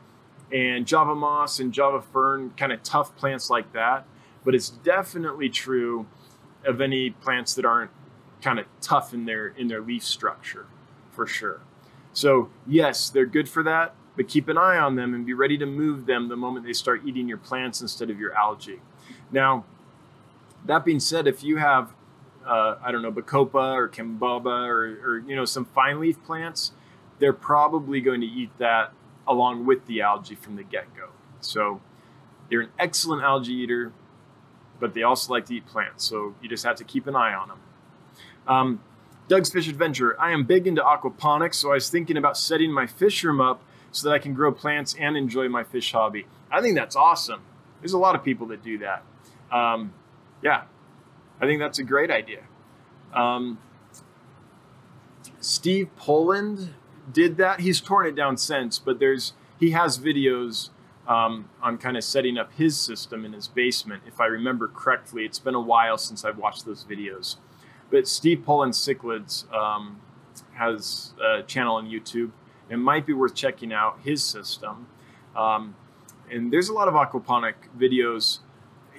[0.52, 4.06] and Java moss and Java fern, kind of tough plants like that,
[4.44, 6.06] but it's definitely true
[6.66, 7.92] of any plants that aren't
[8.42, 10.66] kind of tough in their in their leaf structure,
[11.12, 11.62] for sure.
[12.12, 15.58] So yes, they're good for that, but keep an eye on them and be ready
[15.58, 18.82] to move them the moment they start eating your plants instead of your algae.
[19.32, 19.66] Now,
[20.66, 21.94] that being said, if you have
[22.46, 26.72] uh, I don't know, Bacopa or Cabomba or, or, you know, some fine leaf plants,
[27.20, 28.94] they're probably going to eat that
[29.28, 31.10] along with the algae from the get go.
[31.40, 31.82] So
[32.50, 33.94] they're an excellent algae eater,
[34.80, 36.04] but they also like to eat plants.
[36.04, 37.60] So you just have to keep an eye on them.
[38.48, 38.82] Um,
[39.30, 40.20] Doug's Fish Adventure.
[40.20, 43.64] I am big into aquaponics, so I was thinking about setting my fish room up
[43.92, 46.26] so that I can grow plants and enjoy my fish hobby.
[46.52, 47.42] I think that's awesome.
[47.80, 49.04] There's a lot of people that do that.
[49.52, 49.94] Um,
[50.42, 50.64] yeah,
[51.42, 52.44] I think that's a great idea.
[53.14, 53.60] Um,
[55.40, 56.74] Steve Poland
[57.12, 57.60] did that.
[57.60, 60.70] He's torn it down since, but there's he has videos
[61.08, 64.04] um, on kind of setting up his system in his basement.
[64.08, 67.38] If I remember correctly, it's been a while since I've watched those videos.
[67.92, 70.02] But Steve Poland Cichlids um,
[70.54, 72.32] has a channel on YouTube.
[72.70, 74.88] It might be worth checking out his system.
[75.36, 75.76] Um,
[76.32, 78.40] and there's a lot of aquaponic videos.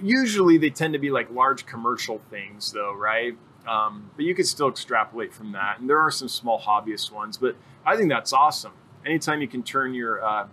[0.00, 3.36] Usually they tend to be like large commercial things, though, right?
[3.66, 5.80] Um, but you could still extrapolate from that.
[5.80, 7.56] And there are some small hobbyist ones, but
[7.86, 8.72] I think that's awesome.
[9.06, 10.48] Anytime you can turn your uh,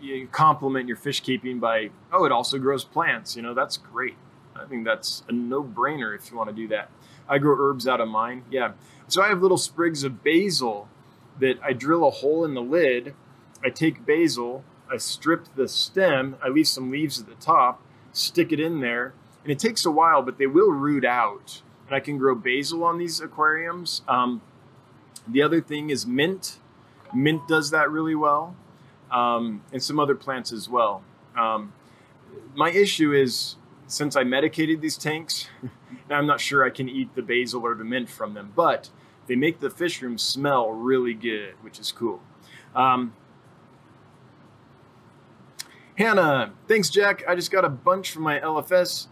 [0.00, 4.16] you complement your fish keeping by oh it also grows plants you know that's great
[4.56, 6.90] i think that's a no-brainer if you want to do that
[7.28, 8.72] i grow herbs out of mine yeah
[9.06, 10.88] so i have little sprigs of basil
[11.40, 13.14] that i drill a hole in the lid
[13.64, 17.82] i take basil i strip the stem i leave some leaves at the top
[18.12, 19.12] stick it in there
[19.42, 22.84] and it takes a while but they will root out and i can grow basil
[22.84, 24.40] on these aquariums um,
[25.30, 26.58] the other thing is mint.
[27.14, 28.56] Mint does that really well,
[29.10, 31.02] um, and some other plants as well.
[31.36, 31.72] Um,
[32.54, 33.56] my issue is
[33.86, 35.48] since I medicated these tanks,
[36.10, 38.90] I'm not sure I can eat the basil or the mint from them, but
[39.26, 42.22] they make the fish room smell really good, which is cool.
[42.74, 43.14] Um,
[45.98, 47.24] Hannah, thanks, Jack.
[47.26, 49.08] I just got a bunch from my LFS.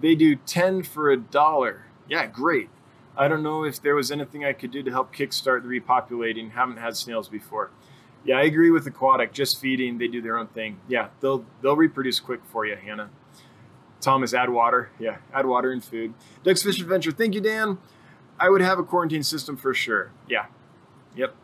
[0.00, 1.84] They do 10 for a dollar.
[2.08, 2.68] Yeah, great.
[3.16, 6.50] I don't know if there was anything I could do to help kickstart the repopulating.
[6.50, 7.70] Haven't had snails before.
[8.24, 9.32] Yeah, I agree with aquatic.
[9.32, 10.80] Just feeding, they do their own thing.
[10.88, 13.08] Yeah, they'll they'll reproduce quick for you, Hannah.
[14.00, 14.90] Thomas, add water.
[14.98, 16.12] Yeah, add water and food.
[16.42, 17.12] Doug's Fish Adventure.
[17.12, 17.78] Thank you, Dan.
[18.38, 20.10] I would have a quarantine system for sure.
[20.28, 20.46] Yeah.
[21.14, 21.36] Yep.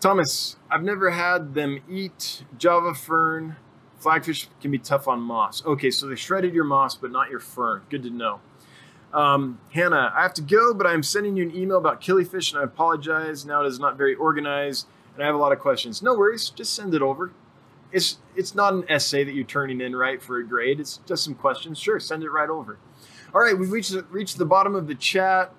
[0.00, 3.56] Thomas, I've never had them eat Java fern.
[4.00, 5.64] Flagfish can be tough on moss.
[5.64, 7.82] Okay, so they shredded your moss, but not your fern.
[7.90, 8.40] Good to know.
[9.12, 12.60] Um, Hannah, I have to go, but I'm sending you an email about killifish, and
[12.60, 13.44] I apologize.
[13.44, 16.02] Now it is not very organized, and I have a lot of questions.
[16.02, 17.32] No worries, just send it over.
[17.90, 20.78] It's it's not an essay that you're turning in, right, for a grade.
[20.78, 21.78] It's just some questions.
[21.78, 22.78] Sure, send it right over.
[23.34, 25.52] All right, we've reached reached the bottom of the chat.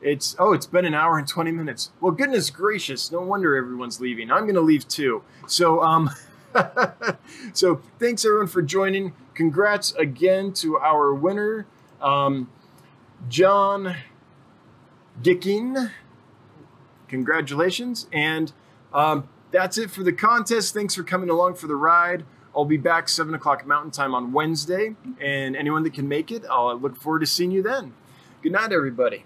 [0.00, 1.90] It's oh, it's been an hour and 20 minutes.
[2.00, 4.30] Well, goodness gracious, no wonder everyone's leaving.
[4.30, 5.22] I'm going to leave too.
[5.46, 6.08] So um.
[7.52, 9.14] so thanks everyone for joining.
[9.34, 11.66] Congrats again to our winner.
[12.00, 12.50] Um,
[13.28, 13.96] John
[15.20, 15.90] Dicking.
[17.08, 18.06] Congratulations.
[18.12, 18.52] And
[18.92, 20.74] um, that's it for the contest.
[20.74, 22.24] Thanks for coming along for the ride.
[22.54, 24.94] I'll be back 7 o'clock Mountain Time on Wednesday.
[25.20, 27.94] And anyone that can make it, I'll look forward to seeing you then.
[28.42, 29.24] Good night, everybody.